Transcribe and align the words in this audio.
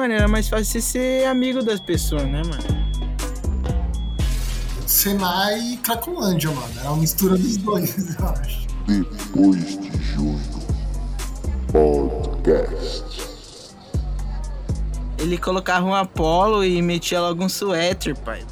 mano, 0.00 0.14
era 0.14 0.26
mais 0.28 0.48
fácil 0.48 0.64
você 0.64 0.80
ser 0.80 1.26
amigo 1.26 1.62
das 1.62 1.78
pessoas, 1.78 2.22
né, 2.22 2.42
mano? 2.42 2.80
Senai 4.86 5.74
e 5.74 5.76
Cracolândia, 5.76 6.50
mano. 6.50 6.72
Era 6.78 6.90
uma 6.90 6.96
mistura 6.96 7.36
dos 7.36 7.58
dois, 7.58 7.96
eu 8.18 8.28
acho. 8.28 8.66
Depois 8.86 9.78
de 9.78 10.02
junho. 10.02 10.40
Podcast. 11.70 13.30
Ele 15.18 15.36
colocava 15.36 15.84
um 15.84 15.94
Apollo 15.94 16.64
e 16.64 16.80
metia 16.80 17.20
logo 17.20 17.44
um 17.44 17.48
suéter, 17.48 18.16
pai. 18.18 18.42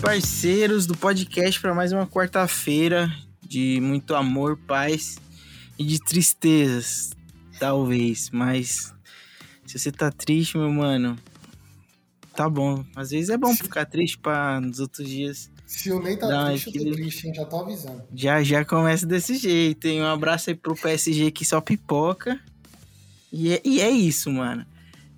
Parceiros 0.00 0.86
do 0.86 0.96
podcast, 0.96 1.60
para 1.60 1.74
mais 1.74 1.92
uma 1.92 2.06
quarta-feira 2.06 3.14
de 3.42 3.78
muito 3.82 4.14
amor, 4.14 4.56
paz 4.56 5.18
e 5.78 5.84
de 5.84 6.02
tristezas, 6.02 7.10
talvez. 7.58 8.30
Mas 8.30 8.94
se 9.66 9.78
você 9.78 9.92
tá 9.92 10.10
triste, 10.10 10.56
meu 10.56 10.72
mano, 10.72 11.18
tá 12.34 12.48
bom. 12.48 12.84
Às 12.96 13.10
vezes 13.10 13.28
é 13.28 13.36
bom 13.36 13.54
ficar 13.54 13.84
triste 13.84 14.18
para 14.18 14.60
nos 14.60 14.80
outros 14.80 15.06
dias. 15.06 15.50
Se 15.66 15.92
o 15.92 16.02
Ney 16.02 16.16
tá 16.16 16.28
Dá 16.28 16.46
triste, 16.46 16.76
eu 16.78 16.84
tô 16.84 16.92
triste, 16.92 17.28
hein? 17.28 17.34
Já 17.34 17.44
tô 17.44 17.60
avisando. 17.60 18.02
Já 18.14 18.42
já 18.42 18.64
começa 18.64 19.06
desse 19.06 19.36
jeito, 19.36 19.86
hein? 19.86 20.02
Um 20.02 20.06
abraço 20.06 20.50
aí 20.50 20.56
pro 20.56 20.74
PSG 20.74 21.30
que 21.30 21.44
só 21.44 21.60
pipoca. 21.60 22.40
E 23.30 23.52
é, 23.52 23.60
e 23.64 23.80
é 23.80 23.90
isso, 23.90 24.30
mano. 24.30 24.64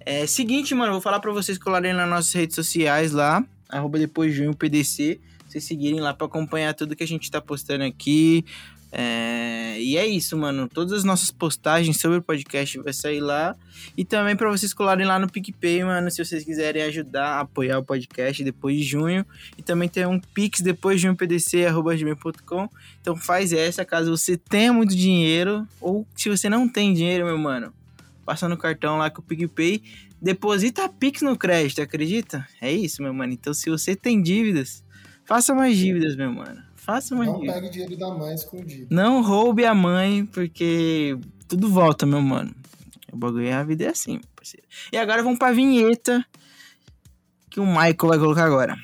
É 0.00 0.26
seguinte, 0.26 0.74
mano, 0.74 0.88
eu 0.88 0.94
vou 0.94 1.00
falar 1.00 1.20
pra 1.20 1.32
vocês 1.32 1.56
colarem 1.56 1.94
nas 1.94 2.10
nossas 2.10 2.32
redes 2.32 2.56
sociais 2.56 3.12
lá, 3.12 3.44
arroba 3.72 3.98
depois 3.98 4.30
de 4.30 4.38
junho 4.38 4.54
PDC, 4.54 5.18
vocês 5.48 5.64
seguirem 5.64 6.00
lá 6.00 6.14
pra 6.14 6.26
acompanhar 6.26 6.74
tudo 6.74 6.94
que 6.94 7.02
a 7.02 7.06
gente 7.06 7.30
tá 7.30 7.40
postando 7.40 7.84
aqui. 7.84 8.44
É, 8.94 9.80
e 9.80 9.96
é 9.96 10.06
isso, 10.06 10.36
mano. 10.36 10.68
Todas 10.68 10.92
as 10.92 11.02
nossas 11.02 11.30
postagens 11.30 11.98
sobre 11.98 12.18
o 12.18 12.22
podcast 12.22 12.78
vai 12.78 12.92
sair 12.92 13.20
lá. 13.20 13.56
E 13.96 14.04
também 14.04 14.36
pra 14.36 14.50
vocês 14.50 14.74
colarem 14.74 15.06
lá 15.06 15.18
no 15.18 15.30
PicPay, 15.30 15.82
mano, 15.82 16.10
se 16.10 16.22
vocês 16.22 16.44
quiserem 16.44 16.82
ajudar 16.82 17.36
a 17.36 17.40
apoiar 17.40 17.78
o 17.78 17.84
podcast 17.84 18.44
depois 18.44 18.76
de 18.76 18.82
junho. 18.84 19.24
E 19.56 19.62
também 19.62 19.88
tem 19.88 20.04
um 20.04 20.20
Pix 20.20 20.60
depois 20.60 20.96
de 20.96 21.02
junho 21.06 21.16
PDC, 21.16 21.64
arroba 21.64 21.96
gmail.com. 21.96 22.68
Então 23.00 23.16
faz 23.16 23.52
essa 23.52 23.82
caso 23.82 24.14
você 24.14 24.36
tenha 24.36 24.72
muito 24.74 24.94
dinheiro 24.94 25.66
ou 25.80 26.06
se 26.14 26.28
você 26.28 26.50
não 26.50 26.68
tem 26.68 26.92
dinheiro, 26.92 27.24
meu 27.24 27.38
mano. 27.38 27.72
Passa 28.26 28.48
no 28.48 28.56
cartão 28.56 28.98
lá 28.98 29.10
com 29.10 29.20
o 29.20 29.24
PicPay, 29.24 29.82
deposita 30.22 30.84
a 30.84 30.88
Pix 30.88 31.20
no 31.20 31.36
crédito, 31.36 31.82
acredita? 31.82 32.46
É 32.60 32.70
isso, 32.72 33.02
meu 33.02 33.12
mano. 33.12 33.32
Então 33.32 33.52
se 33.52 33.68
você 33.68 33.96
tem 33.96 34.22
dívidas, 34.22 34.84
faça 35.24 35.52
mais 35.54 35.76
dívidas, 35.76 36.14
meu 36.16 36.32
mano. 36.32 36.62
Faça 36.76 37.14
mais 37.14 37.28
Não 37.28 37.40
dívidas. 37.40 37.54
pegue 37.60 37.70
dinheiro 37.70 37.96
da 37.96 38.08
mãe 38.10 38.34
escondido. 38.34 38.86
Não 38.90 39.22
roube 39.22 39.64
a 39.64 39.74
mãe, 39.74 40.24
porque 40.26 41.18
tudo 41.48 41.68
volta, 41.68 42.06
meu 42.06 42.20
mano. 42.22 42.54
O 43.12 43.16
bagulho 43.16 43.46
é 43.46 43.52
a 43.52 43.62
vida 43.62 43.84
é 43.84 43.88
assim, 43.88 44.20
parceiro. 44.34 44.66
E 44.92 44.96
agora 44.96 45.22
vamos 45.22 45.38
pra 45.38 45.52
vinheta 45.52 46.24
que 47.50 47.60
o 47.60 47.66
Michael 47.66 47.96
vai 47.98 48.18
colocar 48.18 48.44
agora. 48.44 48.76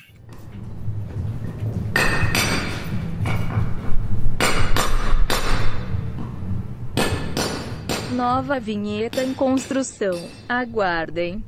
Nova 8.18 8.58
vinheta 8.58 9.22
em 9.22 9.32
construção. 9.32 10.20
Aguardem. 10.48 11.44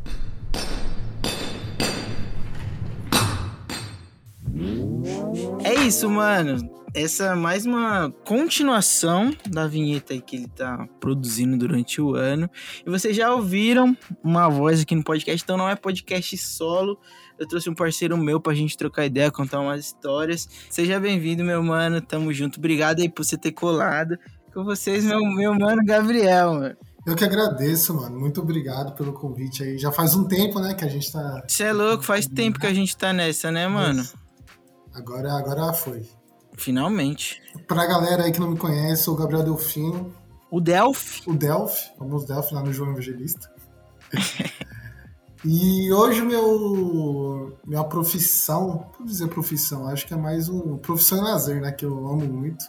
É 5.65 5.75
isso, 5.85 6.09
mano. 6.09 6.71
Essa 6.95 7.25
é 7.25 7.35
mais 7.35 7.67
uma 7.67 8.13
continuação 8.25 9.35
da 9.49 9.67
vinheta 9.67 10.17
que 10.21 10.37
ele 10.37 10.47
tá 10.47 10.89
produzindo 11.01 11.57
durante 11.57 12.01
o 12.01 12.15
ano. 12.15 12.49
E 12.87 12.89
vocês 12.89 13.17
já 13.17 13.35
ouviram 13.35 13.97
uma 14.23 14.49
voz 14.49 14.83
aqui 14.83 14.95
no 14.95 15.03
podcast, 15.03 15.43
então 15.43 15.57
não 15.57 15.69
é 15.69 15.75
podcast 15.75 16.37
solo. 16.39 17.01
Eu 17.37 17.49
trouxe 17.49 17.69
um 17.69 17.75
parceiro 17.75 18.17
meu 18.17 18.41
pra 18.41 18.55
gente 18.55 18.77
trocar 18.77 19.07
ideia, 19.07 19.31
contar 19.31 19.59
umas 19.59 19.87
histórias. 19.87 20.49
Seja 20.69 21.01
bem-vindo, 21.01 21.43
meu 21.43 21.63
mano. 21.65 22.01
Tamo 22.01 22.33
junto. 22.33 22.59
Obrigado 22.59 23.01
aí 23.01 23.09
por 23.09 23.25
você 23.25 23.37
ter 23.37 23.51
colado. 23.51 24.17
Com 24.53 24.65
vocês, 24.65 25.05
meu, 25.05 25.21
meu 25.21 25.55
mano 25.55 25.85
Gabriel, 25.85 26.55
mano. 26.55 26.77
Eu 27.07 27.17
que 27.17 27.25
agradeço, 27.25 27.95
mano. 27.95 28.19
Muito 28.19 28.41
obrigado 28.41 28.95
pelo 28.95 29.13
convite 29.13 29.63
aí. 29.63 29.79
Já 29.79 29.91
faz 29.91 30.15
um 30.15 30.25
tempo, 30.25 30.61
né, 30.61 30.75
que 30.75 30.85
a 30.85 30.89
gente 30.89 31.11
tá. 31.11 31.43
Você 31.47 31.65
é 31.65 31.73
louco, 31.73 32.05
faz 32.05 32.27
tempo 32.27 32.59
que 32.59 32.67
a 32.67 32.75
gente 32.75 32.97
tá 32.97 33.13
nessa, 33.13 33.51
né, 33.51 33.67
mano? 33.69 34.07
Agora, 34.93 35.33
agora 35.33 35.73
foi. 35.73 36.07
Finalmente. 36.57 37.41
Pra 37.67 37.87
galera 37.87 38.25
aí 38.25 38.33
que 38.33 38.41
não 38.41 38.51
me 38.51 38.59
conhece, 38.59 39.05
sou 39.05 39.15
o 39.15 39.17
Gabriel 39.17 39.45
Delfino, 39.45 40.13
O 40.51 40.61
Delphi. 40.61 41.23
o 41.27 41.33
Delphi, 41.33 41.91
famoso 41.97 42.27
Delphi 42.27 42.55
lá 42.55 42.63
no 42.63 42.73
João 42.73 42.91
Evangelista. 42.91 43.51
e 45.45 45.91
hoje 45.93 46.21
meu 46.21 47.57
minha 47.65 47.85
profissão, 47.85 48.91
vou 48.99 49.07
dizer 49.07 49.29
profissão, 49.29 49.87
acho 49.89 50.07
que 50.07 50.13
é 50.13 50.17
mais 50.17 50.49
um 50.49 50.77
profissão 50.77 51.19
e 51.19 51.23
lazer, 51.23 51.61
né, 51.63 51.73
que 51.73 51.87
eu 51.87 51.97
amo 52.07 52.27
muito. 52.27 52.65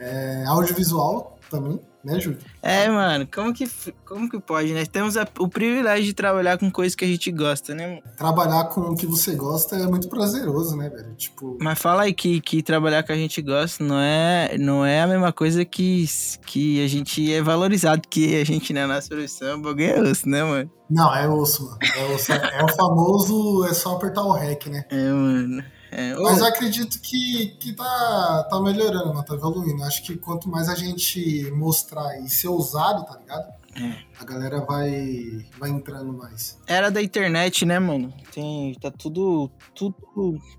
É 0.00 0.44
audiovisual 0.46 1.38
também, 1.50 1.78
né, 2.04 2.18
Júlio? 2.20 2.38
É, 2.62 2.88
mano, 2.88 3.26
como 3.34 3.52
que, 3.52 3.68
como 4.06 4.30
que 4.30 4.38
pode, 4.40 4.72
né? 4.72 4.86
Temos 4.86 5.16
a- 5.16 5.26
o 5.38 5.48
privilégio 5.48 6.04
de 6.04 6.14
trabalhar 6.14 6.56
com 6.58 6.70
coisas 6.70 6.94
que 6.94 7.04
a 7.04 7.08
gente 7.08 7.30
gosta, 7.32 7.74
né? 7.74 7.86
mano? 7.88 8.02
Trabalhar 8.16 8.64
com 8.66 8.80
o 8.82 8.96
que 8.96 9.04
você 9.04 9.34
gosta 9.34 9.76
é 9.76 9.86
muito 9.86 10.08
prazeroso, 10.08 10.76
né, 10.76 10.88
velho? 10.88 11.12
Tipo, 11.16 11.58
Mas 11.60 11.78
fala 11.78 12.02
aí 12.02 12.14
que, 12.14 12.40
que 12.40 12.62
trabalhar 12.62 13.02
com 13.02 13.12
a 13.12 13.16
gente 13.16 13.42
gosta 13.42 13.82
não 13.82 13.98
é, 13.98 14.56
não 14.58 14.86
é 14.86 15.02
a 15.02 15.06
mesma 15.08 15.32
coisa 15.32 15.64
que, 15.64 16.06
que 16.46 16.82
a 16.84 16.88
gente 16.88 17.32
é 17.32 17.42
valorizado, 17.42 18.02
que 18.08 18.40
a 18.40 18.44
gente 18.44 18.72
na 18.72 18.86
nossa 18.86 19.08
profissão, 19.08 19.58
o 19.58 19.62
bagulho 19.62 19.84
é 19.84 20.00
osso, 20.00 20.28
né, 20.28 20.42
mano? 20.44 20.70
não, 20.88 21.14
é 21.14 21.28
osso, 21.28 21.64
mano. 21.66 21.78
É, 21.96 22.14
osso. 22.14 22.32
é 22.32 22.64
o 22.64 22.68
famoso, 22.68 23.66
é 23.66 23.74
só 23.74 23.96
apertar 23.96 24.22
o 24.22 24.32
REC, 24.32 24.66
né? 24.70 24.84
É, 24.90 25.10
mano. 25.12 25.62
É, 25.90 26.14
Mas 26.14 26.38
eu 26.38 26.44
acredito 26.46 27.00
que, 27.00 27.48
que 27.58 27.72
tá, 27.72 28.46
tá 28.48 28.60
melhorando, 28.60 29.08
mano, 29.08 29.24
tá 29.24 29.34
evoluindo. 29.34 29.82
Acho 29.82 30.02
que 30.04 30.16
quanto 30.16 30.48
mais 30.48 30.68
a 30.68 30.74
gente 30.74 31.50
mostrar 31.50 32.18
e 32.20 32.28
ser 32.28 32.48
ousado, 32.48 33.04
tá 33.04 33.18
ligado? 33.18 33.60
É. 33.76 33.96
A 34.20 34.24
galera 34.24 34.60
vai, 34.64 35.44
vai 35.58 35.70
entrando 35.70 36.12
mais. 36.12 36.58
Era 36.66 36.90
da 36.90 37.02
internet, 37.02 37.64
né, 37.64 37.78
mano? 37.78 38.12
Tem, 38.32 38.74
tá 38.74 38.90
tudo, 38.90 39.50
tudo, 39.74 39.96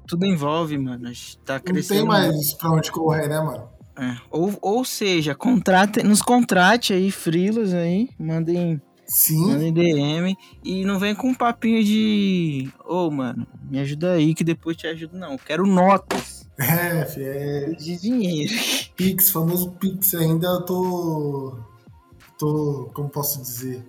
tudo 0.07 0.25
envolve, 0.25 0.77
mano. 0.77 1.07
A 1.07 1.13
gente 1.13 1.37
tá 1.39 1.55
Não 1.55 1.61
crescendo. 1.61 1.99
tem 1.99 2.07
mais 2.07 2.53
pra 2.53 2.71
onde 2.71 2.91
correr, 2.91 3.27
né, 3.27 3.39
mano? 3.39 3.69
É. 3.97 4.17
Ou, 4.31 4.57
ou 4.61 4.85
seja, 4.85 5.35
contrate, 5.35 6.01
nos 6.03 6.21
contrate 6.21 6.93
aí, 6.93 7.11
frilos 7.11 7.73
aí, 7.73 8.09
mandem 8.17 8.81
Sim, 9.13 9.45
Mandem 9.47 9.73
DM 9.73 10.37
e 10.63 10.85
não 10.85 10.97
vem 10.97 11.13
com 11.13 11.27
um 11.27 11.35
papinho 11.35 11.83
de. 11.83 12.71
Ô, 12.85 13.11
mano, 13.11 13.45
me 13.69 13.77
ajuda 13.77 14.13
aí 14.13 14.33
que 14.33 14.41
depois 14.41 14.77
te 14.77 14.87
ajudo, 14.87 15.17
não. 15.17 15.33
Eu 15.33 15.37
quero 15.39 15.67
notas 15.67 16.49
é, 16.57 17.01
é 17.17 17.69
de 17.71 17.99
dinheiro. 17.99 18.53
Pix, 18.95 19.29
famoso 19.29 19.71
Pix. 19.71 20.13
Ainda 20.13 20.47
eu 20.47 20.61
tô. 20.61 21.59
tô. 22.39 22.89
como 22.93 23.09
posso 23.09 23.41
dizer? 23.41 23.85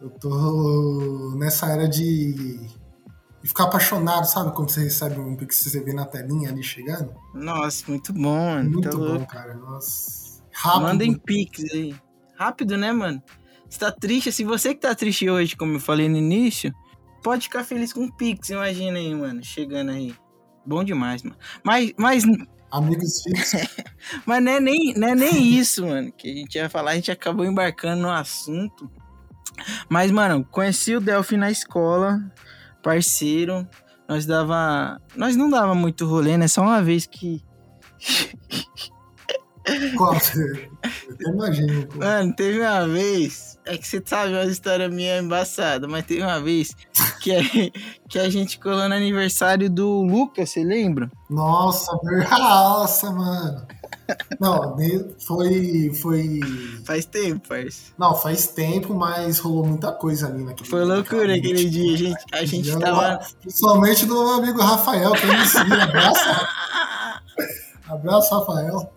Eu 0.00 0.10
tô 0.10 1.34
nessa 1.36 1.66
era 1.66 1.88
de. 1.88 2.34
de 3.42 3.48
ficar 3.48 3.64
apaixonado, 3.64 4.26
sabe? 4.26 4.54
Quando 4.54 4.70
você 4.70 4.84
recebe 4.84 5.18
um 5.18 5.34
Pix, 5.34 5.56
você 5.56 5.80
vê 5.82 5.92
na 5.92 6.06
telinha 6.06 6.50
ali 6.50 6.62
chegando. 6.62 7.12
Nossa, 7.34 7.84
muito 7.88 8.12
bom, 8.12 8.36
mano. 8.36 8.70
Muito 8.70 8.90
Tá 8.90 8.96
bom, 8.96 9.04
louco. 9.04 9.26
cara. 9.26 9.54
Nossa. 9.54 10.40
Rápido. 10.52 10.82
Mandem 10.82 11.14
pix 11.14 11.64
aí. 11.72 11.96
Rápido, 12.36 12.76
né, 12.76 12.92
mano? 12.92 13.20
Você 13.72 13.78
tá 13.78 13.90
triste? 13.90 14.30
Se 14.30 14.44
você 14.44 14.74
que 14.74 14.82
tá 14.82 14.94
triste 14.94 15.30
hoje, 15.30 15.56
como 15.56 15.76
eu 15.76 15.80
falei 15.80 16.06
no 16.06 16.18
início, 16.18 16.74
pode 17.22 17.44
ficar 17.44 17.64
feliz 17.64 17.90
com 17.90 18.00
um 18.00 18.10
pix, 18.10 18.50
imagina 18.50 18.98
aí, 18.98 19.14
mano. 19.14 19.42
Chegando 19.42 19.92
aí. 19.92 20.14
Bom 20.66 20.84
demais, 20.84 21.22
mano. 21.22 21.36
Mas, 21.64 21.94
mas, 21.96 22.22
Amigos 22.70 23.22
fixos. 23.22 23.62
mas 24.26 24.44
não, 24.44 24.52
é 24.52 24.60
nem, 24.60 24.92
não 24.94 25.08
é 25.08 25.14
nem 25.14 25.42
isso, 25.42 25.86
mano, 25.86 26.12
que 26.12 26.30
a 26.30 26.34
gente 26.34 26.54
ia 26.56 26.68
falar. 26.68 26.90
A 26.90 26.94
gente 26.96 27.10
acabou 27.10 27.46
embarcando 27.46 28.02
no 28.02 28.10
assunto. 28.10 28.90
Mas, 29.88 30.10
mano, 30.10 30.44
conheci 30.44 30.94
o 30.94 31.00
Delphi 31.00 31.38
na 31.38 31.50
escola, 31.50 32.20
parceiro. 32.82 33.66
Nós 34.06 34.26
dava. 34.26 35.00
Nós 35.16 35.34
não 35.34 35.48
dava 35.48 35.74
muito 35.74 36.04
rolê, 36.04 36.36
né? 36.36 36.46
Só 36.46 36.60
uma 36.60 36.82
vez 36.82 37.06
que. 37.06 37.42
Qual? 39.96 40.14
Eu 41.20 41.32
imagino. 41.32 41.88
Mano, 41.96 42.36
teve 42.36 42.60
uma 42.60 42.86
vez. 42.86 43.51
É 43.64 43.78
que 43.78 43.86
você 43.86 44.02
sabe 44.04 44.32
uma 44.32 44.44
história 44.44 44.88
minha 44.88 45.18
embaçada, 45.18 45.86
mas 45.86 46.04
teve 46.04 46.22
uma 46.22 46.40
vez 46.40 46.74
que 47.20 47.32
a, 47.32 47.40
que 48.08 48.18
a 48.18 48.28
gente 48.28 48.58
colou 48.58 48.88
no 48.88 48.94
aniversário 48.94 49.70
do 49.70 50.02
Lucas, 50.02 50.50
você 50.50 50.64
lembra? 50.64 51.10
Nossa, 51.30 51.92
nossa, 52.30 53.10
mano. 53.12 53.66
Não, 54.40 54.76
foi. 55.24 55.92
Foi. 55.94 56.40
Faz 56.84 57.04
tempo, 57.06 57.48
parça. 57.48 57.92
Não, 57.96 58.14
faz 58.14 58.48
tempo, 58.48 58.94
mas 58.94 59.38
rolou 59.38 59.64
muita 59.64 59.92
coisa 59.92 60.26
ali 60.26 60.42
naquele 60.42 60.68
Foi 60.68 60.84
loucura 60.84 61.28
naquela 61.28 61.38
aquele 61.38 61.70
dia. 61.70 61.94
A 61.94 61.96
gente, 61.96 62.24
a 62.32 62.44
gente 62.44 62.68
Já 62.68 62.78
tava. 62.78 63.20
Principalmente 63.40 64.06
do 64.06 64.14
meu 64.14 64.34
amigo 64.34 64.60
Rafael, 64.60 65.12
que 65.12 65.26
me 65.26 65.46
seguia. 65.46 65.84
Abraço. 65.84 66.20
Abraço, 67.88 68.34
Rafael. 68.34 68.92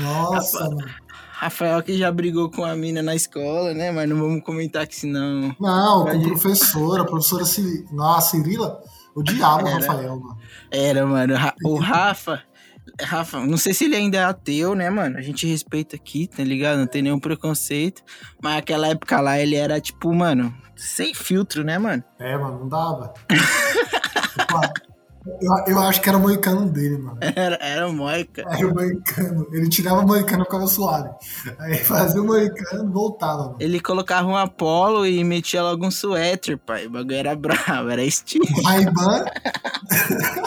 Nossa, 0.00 0.64
mano. 0.68 1.01
Rafael 1.42 1.82
que 1.82 1.98
já 1.98 2.10
brigou 2.12 2.48
com 2.48 2.64
a 2.64 2.76
mina 2.76 3.02
na 3.02 3.16
escola, 3.16 3.74
né? 3.74 3.90
Mas 3.90 4.08
não 4.08 4.16
vamos 4.16 4.44
comentar 4.44 4.86
que 4.86 4.94
senão. 4.94 5.54
Não, 5.58 6.04
com 6.04 6.22
professora, 6.22 7.02
a 7.02 7.04
professora 7.04 7.44
Ciri... 7.44 7.84
Nossa, 7.90 8.36
Cirila, 8.36 8.80
o 9.14 9.22
Era. 9.28 9.74
Rafael, 9.74 10.20
mano. 10.20 10.38
Era, 10.70 11.06
mano. 11.06 11.34
O 11.64 11.76
Rafa. 11.76 12.42
Rafa, 13.00 13.40
não 13.40 13.56
sei 13.56 13.74
se 13.74 13.86
ele 13.86 13.96
ainda 13.96 14.18
é 14.18 14.24
ateu, 14.24 14.74
né, 14.74 14.88
mano? 14.88 15.18
A 15.18 15.22
gente 15.22 15.46
respeita 15.46 15.96
aqui, 15.96 16.28
tá 16.28 16.44
ligado? 16.44 16.78
Não 16.78 16.86
tem 16.86 17.02
nenhum 17.02 17.18
preconceito. 17.18 18.02
Mas 18.40 18.56
naquela 18.56 18.86
época 18.88 19.20
lá 19.20 19.38
ele 19.38 19.56
era 19.56 19.80
tipo, 19.80 20.12
mano, 20.14 20.54
sem 20.76 21.12
filtro, 21.12 21.64
né, 21.64 21.76
mano? 21.76 22.04
É, 22.20 22.36
mano, 22.36 22.60
não 22.60 22.68
dava. 22.68 23.14
eu, 25.24 25.74
eu 25.74 25.78
acho 25.78 26.00
que 26.00 26.08
era 26.08 26.18
o 26.18 26.20
moicano 26.20 26.68
dele, 26.68 26.98
mano. 26.98 27.18
Era, 27.34 27.56
era 27.60 27.88
moica. 27.88 28.44
Era 28.48 28.66
o 28.66 28.74
moicano. 28.74 29.46
Ele 29.52 29.68
tirava 29.68 30.00
o 30.00 30.06
moicano 30.06 30.42
e 30.42 30.44
ficava 30.44 30.66
suave. 30.66 31.10
Aí 31.58 31.76
fazia 31.78 32.20
o 32.20 32.26
moicano 32.26 32.88
e 32.88 32.92
voltava, 32.92 33.44
mano. 33.44 33.56
Ele 33.60 33.80
colocava 33.80 34.28
um 34.28 34.36
Apollo 34.36 35.06
e 35.06 35.22
metia 35.22 35.62
logo 35.62 35.86
um 35.86 35.90
suéter, 35.90 36.58
pai. 36.58 36.86
O 36.86 36.90
bagulho 36.90 37.16
era 37.16 37.36
bravo, 37.36 37.90
era 37.90 38.02
estilo. 38.02 38.46
Raiban. 38.64 39.24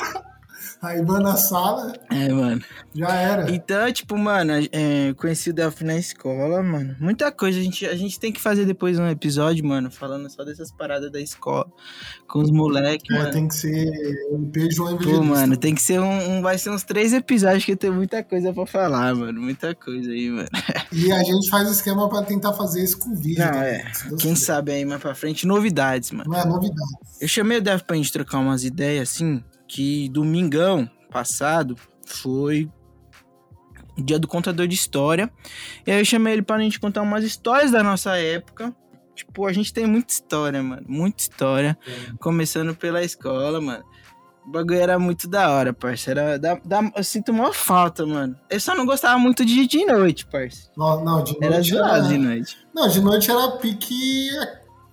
Raiban 0.85 1.19
na 1.19 1.35
sala, 1.35 1.93
É, 2.11 2.29
mano. 2.29 2.61
já 2.93 3.13
era. 3.13 3.49
Então, 3.51 3.91
tipo, 3.91 4.17
mano, 4.17 4.53
é, 4.71 5.13
conheci 5.17 5.49
o 5.49 5.53
Delphi 5.53 5.83
na 5.83 5.97
escola, 5.97 6.61
mano. 6.61 6.95
Muita 6.99 7.31
coisa. 7.31 7.59
A 7.59 7.63
gente, 7.63 7.85
a 7.85 7.95
gente 7.95 8.19
tem 8.19 8.31
que 8.31 8.39
fazer 8.39 8.65
depois 8.65 8.99
um 8.99 9.07
episódio, 9.07 9.65
mano, 9.65 9.89
falando 9.89 10.29
só 10.29 10.43
dessas 10.43 10.71
paradas 10.71 11.11
da 11.11 11.19
escola. 11.19 11.65
Com 12.27 12.39
os 12.39 12.51
moleques, 12.51 13.09
É, 13.15 13.19
mano. 13.19 13.31
tem 13.31 13.47
que 13.47 13.55
ser 13.55 13.91
MP 14.31 14.69
João 14.71 14.97
Pô, 14.97 15.23
mano, 15.23 15.57
tem 15.57 15.73
que 15.73 15.81
ser 15.81 15.99
um, 15.99 16.37
um- 16.37 16.41
Vai 16.41 16.57
ser 16.57 16.69
uns 16.69 16.83
três 16.83 17.11
episódios 17.13 17.65
que 17.65 17.75
tem 17.75 17.89
muita 17.91 18.23
coisa 18.23 18.53
pra 18.53 18.65
falar, 18.65 19.15
mano. 19.15 19.41
Muita 19.41 19.73
coisa 19.73 20.09
aí, 20.11 20.29
mano. 20.29 20.47
E 20.93 21.11
a 21.11 21.21
gente 21.23 21.49
faz 21.49 21.69
esquema 21.69 22.07
pra 22.07 22.21
tentar 22.23 22.53
fazer 22.53 22.81
isso 22.83 22.97
com 22.97 23.13
vídeo. 23.15 23.43
Não, 23.43 23.51
também, 23.51 23.67
é. 23.69 23.91
Deus 24.07 24.21
Quem 24.21 24.33
sabe 24.35 24.71
aí 24.71 24.85
mais 24.85 25.01
pra 25.01 25.13
frente, 25.13 25.45
novidades, 25.45 26.11
mano. 26.11 26.29
Não 26.29 26.39
é 26.39 26.45
novidade. 26.45 26.79
Eu 27.19 27.27
chamei 27.27 27.57
o 27.57 27.61
Dev 27.61 27.81
pra 27.81 27.95
gente 27.97 28.13
trocar 28.13 28.37
umas 28.39 28.63
ideias, 28.63 29.09
assim, 29.09 29.43
que 29.75 30.07
domingão 30.07 30.89
passado 31.11 31.75
foi 32.05 32.71
o 33.97 34.01
dia 34.01 34.17
do 34.17 34.25
contador 34.25 34.67
de 34.67 34.73
história. 34.75 35.29
E 35.85 35.91
aí 35.91 35.99
eu 35.99 36.05
chamei 36.05 36.31
ele 36.31 36.41
pra 36.41 36.57
gente 36.59 36.79
contar 36.79 37.01
umas 37.01 37.25
histórias 37.25 37.71
da 37.71 37.83
nossa 37.83 38.15
época. 38.17 38.73
Tipo, 39.13 39.45
a 39.45 39.51
gente 39.51 39.73
tem 39.73 39.85
muita 39.85 40.13
história, 40.13 40.63
mano. 40.63 40.83
Muita 40.87 41.23
história. 41.23 41.77
Começando 42.21 42.73
pela 42.73 43.03
escola, 43.03 43.59
mano. 43.59 43.83
O 44.47 44.51
bagulho 44.51 44.79
era 44.79 44.97
muito 44.97 45.27
da 45.27 45.49
hora, 45.49 45.73
parceiro. 45.73 46.21
Era, 46.21 46.39
da, 46.39 46.55
da- 46.63 46.91
eu 46.95 47.03
sinto 47.03 47.33
maior 47.33 47.53
falta, 47.53 48.05
mano. 48.05 48.33
Eu 48.49 48.59
só 48.61 48.73
não 48.75 48.85
gostava 48.85 49.19
muito 49.19 49.43
de, 49.43 49.67
de 49.67 49.85
noite, 49.85 50.25
parceiro. 50.25 50.71
Não, 50.77 51.03
não, 51.03 51.21
de 51.21 51.35
Era 51.41 51.55
noite 51.55 51.69
zoado 51.69 52.07
de 52.07 52.17
noite. 52.17 52.57
Não, 52.73 52.87
de 52.87 53.01
noite 53.01 53.29
era 53.29 53.51
pique 53.57 54.29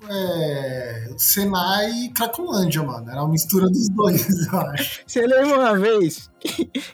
é, 0.09 1.11
Senai 1.17 1.91
e 2.05 2.13
Cracolândia, 2.13 2.83
mano. 2.83 3.11
Era 3.11 3.23
uma 3.23 3.31
mistura 3.31 3.67
dos 3.69 3.89
dois, 3.89 4.29
eu 4.53 4.59
acho. 4.61 5.03
Você 5.07 5.27
lembra 5.27 5.59
uma 5.59 5.79
vez 5.79 6.31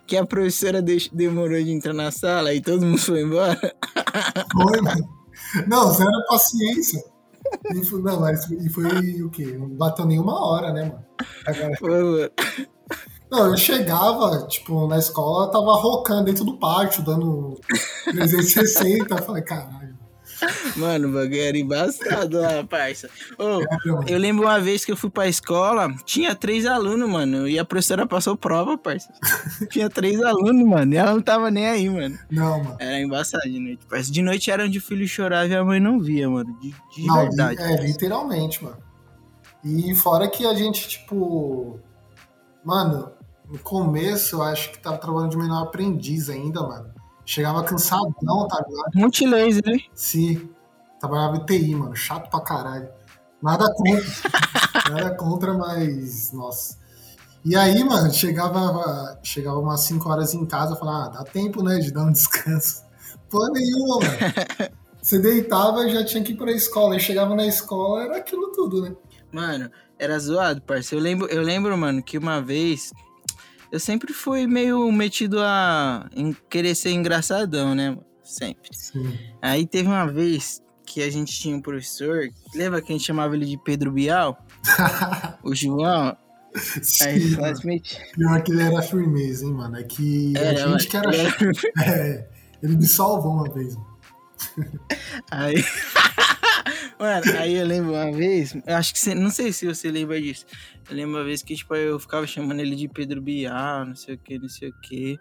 que 0.06 0.16
a 0.16 0.26
professora 0.26 0.82
demorou 1.12 1.62
de 1.62 1.70
entrar 1.70 1.93
na 1.94 2.10
sala 2.10 2.52
e 2.52 2.60
todo 2.60 2.84
mundo 2.84 2.99
foi 2.99 3.22
embora? 3.22 3.58
Foi, 4.52 4.81
mano. 4.81 5.08
Não, 5.66 5.90
zero 5.93 6.10
paciência. 6.28 7.02
E 7.72 7.84
foi, 7.84 8.02
não, 8.02 8.20
mas 8.20 8.50
e 8.50 8.69
foi 8.69 9.22
o 9.22 9.31
quê? 9.31 9.56
Não 9.58 9.69
bateu 9.69 10.05
nenhuma 10.05 10.38
hora, 10.44 10.72
né, 10.72 10.82
mano? 10.82 11.05
Agora, 11.46 11.76
Foi, 11.78 12.02
mano. 12.02 12.31
não, 13.31 13.46
eu 13.46 13.56
chegava, 13.56 14.46
tipo, 14.49 14.87
na 14.87 14.99
escola, 14.99 15.50
tava 15.50 15.72
rocando 15.76 16.25
dentro 16.25 16.44
do 16.44 16.58
pátio, 16.58 17.02
dando 17.02 17.58
360. 18.05 19.14
Eu 19.14 19.22
falei, 19.22 19.43
caralho. 19.43 19.88
Mano, 20.76 21.08
o 21.08 21.12
bagulho 21.12 21.40
era 21.40 21.58
embaçado 21.58 22.40
lá, 22.40 22.64
parça. 22.64 23.08
Mano. 23.38 23.67
eu 24.06 24.19
lembro 24.19 24.44
uma 24.46 24.61
vez 24.61 24.85
que 24.85 24.93
eu 24.93 24.96
fui 24.96 25.11
pra 25.11 25.29
escola, 25.29 25.93
tinha 26.05 26.35
três 26.35 26.67
alunos, 26.67 27.08
mano, 27.08 27.49
e 27.49 27.58
a 27.58 27.64
professora 27.64 28.06
passou 28.06 28.37
prova, 28.37 28.76
parça. 28.79 29.12
tinha 29.70 29.88
três 29.88 30.20
alunos, 30.23 30.67
mano, 30.67 30.94
e 30.94 30.96
ela 30.96 31.12
não 31.12 31.23
tava 31.23 31.50
nem 31.50 31.67
aí, 31.67 31.88
mano. 31.88 32.19
Não, 32.31 32.62
mano. 32.62 32.76
Era 32.79 33.00
embaçado 33.00 33.44
de 33.44 33.58
noite, 33.58 33.87
parça. 33.87 34.12
De 34.12 34.23
noite 34.23 34.50
era 34.50 34.64
onde 34.64 34.79
o 34.79 34.82
filho 34.82 35.06
chorava 35.06 35.46
e 35.46 35.56
a 35.56 35.64
mãe 35.64 35.81
não 35.81 36.00
via, 36.00 36.29
mano. 36.29 36.56
De, 36.61 36.70
de 36.70 37.06
Não, 37.06 37.17
verdade. 37.17 37.61
é, 37.61 37.76
literalmente, 37.82 38.62
mano. 38.62 38.76
E 39.64 39.94
fora 39.94 40.29
que 40.29 40.46
a 40.46 40.55
gente, 40.55 40.88
tipo. 40.88 41.81
Mano, 42.64 43.11
no 43.50 43.58
começo 43.58 44.37
eu 44.37 44.43
acho 44.43 44.70
que 44.70 44.79
tava 44.79 44.99
trabalhando 44.99 45.31
de 45.31 45.37
menor 45.38 45.62
aprendiz 45.62 46.29
ainda, 46.29 46.61
mano. 46.62 46.93
Chegava 47.28 47.62
cansadão, 47.62 48.48
tá 48.48 48.64
ligado? 48.66 48.90
Multilaser, 48.94 49.62
né? 49.66 49.76
Sim. 49.94 50.48
Trabalhava 50.98 51.36
em 51.36 51.44
TI, 51.44 51.75
mano. 51.75 51.94
Chato 51.94 52.30
pra 52.30 52.40
caralho. 52.40 52.88
Nada 53.42 53.70
contra. 53.75 54.02
Nada 54.90 55.14
contra, 55.14 55.52
mas. 55.52 56.32
Nossa. 56.32 56.78
E 57.44 57.54
aí, 57.54 57.84
mano, 57.84 58.10
chegava, 58.10 59.19
chegava 59.22 59.58
umas 59.58 59.82
5 59.82 60.08
horas 60.08 60.32
em 60.32 60.46
casa, 60.46 60.72
eu 60.72 60.78
falava, 60.78 61.04
ah, 61.04 61.08
dá 61.19 61.25
tempo, 61.25 61.62
né, 61.62 61.78
de 61.80 61.92
dar 61.92 62.04
um 62.04 62.12
descanso. 62.12 62.82
Porra 63.28 63.50
nenhuma, 63.50 63.96
mano. 63.96 64.72
Você 65.02 65.19
deitava 65.19 65.86
e 65.86 65.92
já 65.92 66.02
tinha 66.06 66.24
que 66.24 66.32
ir 66.32 66.36
pra 66.36 66.50
escola. 66.50 66.94
Aí 66.94 67.00
chegava 67.00 67.36
na 67.36 67.46
escola, 67.46 68.04
era 68.04 68.16
aquilo 68.16 68.52
tudo, 68.52 68.81
né? 68.81 68.96
Mano, 69.31 69.70
era 69.98 70.19
zoado, 70.19 70.62
parça. 70.62 70.94
Eu 70.94 70.98
lembro, 70.98 71.26
eu 71.28 71.42
lembro, 71.42 71.76
mano, 71.76 72.02
que 72.02 72.16
uma 72.16 72.40
vez 72.40 72.90
eu 73.73 73.79
sempre 73.81 74.12
fui 74.12 74.47
meio 74.47 74.91
metido 74.93 75.38
a 75.41 76.09
querer 76.49 76.75
ser 76.75 76.91
engraçadão, 76.93 77.75
né? 77.75 77.97
Sempre. 78.25 78.69
Sim. 78.73 79.12
Aí 79.41 79.67
teve 79.67 79.88
uma 79.88 80.06
vez 80.06 80.62
que 80.85 81.03
a 81.03 81.11
gente 81.11 81.32
tinha 81.32 81.56
um 81.56 81.61
professor, 81.62 82.29
lembra 82.55 82.81
que 82.81 82.93
a 82.93 82.97
gente 82.97 83.06
chamava 83.06 83.35
ele 83.37 83.44
de 83.47 83.59
Pedro 83.59 83.93
Bial? 83.93 84.38
o 85.43 85.55
João? 85.55 86.17
Aí 86.55 87.20
Sim, 87.20 87.37
mano. 87.37 87.59
meti- 87.65 87.97
Pior 88.15 88.43
que 88.43 88.53
ele 88.53 88.62
era 88.62 88.82
firmeza, 88.82 89.44
hein, 89.44 89.53
mano. 89.53 89.76
É 89.76 89.82
que 89.82 90.32
a 90.37 90.41
Era, 90.41 90.59
gente 90.59 90.69
mano, 90.69 90.79
que 90.88 90.97
era- 90.97 91.12
É, 91.87 92.29
ele 92.62 92.76
me 92.76 92.87
salvou 92.87 93.32
uma 93.32 93.53
vez. 93.53 93.75
mano. 93.75 93.88
Aí. 95.31 95.65
Mano, 96.98 97.39
aí 97.39 97.55
eu 97.55 97.67
lembro 97.67 97.93
uma 97.93 98.10
vez, 98.10 98.55
eu 98.67 98.74
acho 98.74 98.93
que 98.93 98.98
você, 98.98 99.15
não 99.15 99.31
sei 99.31 99.53
se 99.53 99.65
você 99.65 99.91
lembra 99.91 100.20
disso. 100.20 100.44
Eu 100.91 100.96
lembro 100.96 101.17
uma 101.17 101.24
vez 101.24 101.43
que, 101.43 101.55
tipo, 101.55 101.74
eu 101.74 101.98
ficava 101.98 102.27
chamando 102.27 102.60
ele 102.60 102.74
de 102.74 102.89
Pedro 102.89 103.22
Bial, 103.22 103.86
não 103.86 103.94
sei 103.94 104.17
o 104.17 104.19
que, 104.19 104.39
não 104.39 104.48
sei 104.48 104.70
o 104.70 104.81
que. 104.81 105.19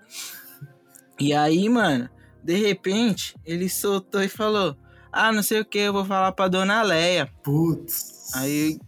E 1.20 1.34
aí, 1.34 1.70
mano, 1.70 2.10
de 2.44 2.56
repente, 2.56 3.36
ele 3.46 3.70
soltou 3.70 4.24
e 4.24 4.28
falou: 4.28 4.76
Ah, 5.12 5.32
não 5.32 5.44
sei 5.44 5.62
o 5.62 5.66
que, 5.66 5.78
eu 5.78 5.94
vou 5.94 6.06
falar 6.06 6.32
pra 6.32 6.48
dona 6.48 6.82
Leia. 6.82 7.30
Putz. 7.44 8.34
Aí, 8.36 8.80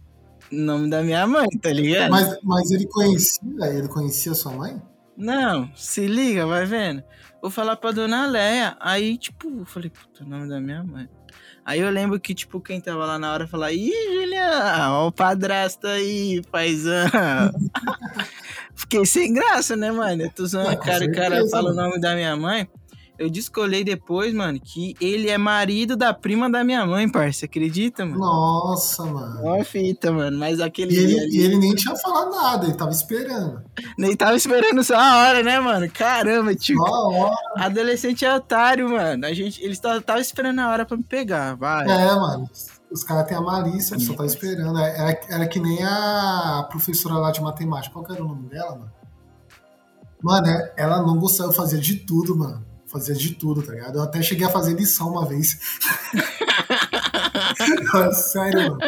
nome 0.50 0.90
da 0.90 1.02
minha 1.02 1.26
mãe, 1.26 1.48
tá 1.60 1.72
ligado? 1.72 2.10
Mas, 2.10 2.38
mas 2.42 2.70
ele 2.70 2.86
conhecia, 2.86 3.66
ele 3.72 3.88
conhecia 3.88 4.34
sua 4.34 4.52
mãe? 4.52 4.82
Não, 5.16 5.70
se 5.76 6.06
liga, 6.06 6.46
vai 6.46 6.64
vendo. 6.64 7.04
Vou 7.42 7.50
falar 7.50 7.76
pra 7.76 7.90
dona 7.90 8.26
Leia. 8.26 8.76
Aí, 8.80 9.16
tipo, 9.16 9.48
eu 9.60 9.64
falei, 9.64 9.90
puta, 9.90 10.24
o 10.24 10.28
nome 10.28 10.48
da 10.48 10.60
minha 10.60 10.82
mãe. 10.84 11.08
Aí 11.64 11.80
eu 11.80 11.90
lembro 11.90 12.18
que, 12.18 12.34
tipo, 12.34 12.60
quem 12.60 12.80
tava 12.80 13.04
lá 13.04 13.18
na 13.18 13.32
hora 13.32 13.46
falou, 13.46 13.68
ih, 13.68 13.92
Julião, 14.14 14.92
ó 14.92 15.06
o 15.08 15.12
padrasto 15.12 15.86
aí, 15.86 16.42
paizão. 16.50 17.06
Fiquei 18.74 19.04
sem 19.06 19.32
graça, 19.32 19.76
né, 19.76 19.90
mano? 19.92 20.22
Eu 20.22 20.30
tô 20.30 20.46
zoando 20.46 20.70
Ah, 20.70 20.72
a 20.72 20.76
cara, 20.76 21.04
o 21.04 21.12
cara 21.12 21.48
fala 21.48 21.70
o 21.70 21.74
nome 21.74 22.00
da 22.00 22.14
minha 22.14 22.36
mãe. 22.36 22.68
Eu 23.20 23.28
descolei 23.28 23.84
depois, 23.84 24.32
mano, 24.32 24.58
que 24.58 24.94
ele 24.98 25.28
é 25.28 25.36
marido 25.36 25.94
da 25.94 26.14
prima 26.14 26.48
da 26.48 26.64
minha 26.64 26.86
mãe, 26.86 27.06
parça. 27.06 27.44
Acredita, 27.44 28.06
mano? 28.06 28.18
Nossa, 28.18 29.04
mano. 29.04 29.40
Ó 29.44 29.60
a 29.60 29.62
fita, 29.64 30.10
mano. 30.10 30.38
Mas 30.38 30.58
aquele 30.58 30.94
E 30.94 30.96
ele, 30.98 31.20
ali, 31.20 31.36
e 31.36 31.40
ele 31.42 31.58
nem 31.58 31.74
tinha 31.74 31.94
falado 31.96 32.30
nada, 32.30 32.64
ele 32.64 32.72
tava 32.74 32.90
esperando. 32.92 33.60
nem 33.98 34.16
tava 34.16 34.34
esperando 34.36 34.82
só 34.82 34.96
a 34.96 35.18
hora, 35.18 35.42
né, 35.42 35.60
mano? 35.60 35.90
Caramba, 35.90 36.54
tio. 36.54 36.78
Só 36.78 36.86
a 36.86 37.08
hora. 37.10 37.36
Adolescente 37.58 38.24
é 38.24 38.34
otário, 38.34 38.88
mano. 38.88 39.26
A 39.26 39.34
gente, 39.34 39.62
eles 39.62 39.76
estavam 39.76 40.18
esperando 40.22 40.58
a 40.60 40.70
hora 40.70 40.86
pra 40.86 40.96
me 40.96 41.02
pegar, 41.02 41.54
vai. 41.56 41.84
É, 41.90 42.14
mano. 42.14 42.48
Os 42.90 43.04
caras 43.04 43.28
têm 43.28 43.36
a 43.36 43.42
malícia, 43.42 43.98
só 43.98 44.14
tá 44.14 44.24
esperando. 44.24 44.78
Era, 44.78 45.20
era 45.28 45.46
que 45.46 45.60
nem 45.60 45.78
a 45.84 46.66
professora 46.70 47.16
lá 47.16 47.30
de 47.30 47.42
matemática. 47.42 47.92
Qual 47.92 48.02
que 48.04 48.12
era 48.12 48.24
o 48.24 48.28
nome 48.28 48.48
dela, 48.48 48.70
mano? 48.76 48.90
Mano, 50.22 50.46
é- 50.46 50.72
ela 50.78 51.02
não 51.02 51.18
gostava, 51.18 51.52
fazia 51.52 51.78
de 51.78 51.96
tudo, 51.96 52.34
mano. 52.34 52.69
Fazia 52.90 53.14
de 53.14 53.34
tudo, 53.34 53.62
tá 53.62 53.72
ligado? 53.72 53.96
Eu 53.96 54.02
até 54.02 54.20
cheguei 54.20 54.46
a 54.46 54.50
fazer 54.50 54.74
lição 54.74 55.10
uma 55.10 55.26
vez. 55.26 55.58
Sério, 58.12 58.70
mano. 58.70 58.78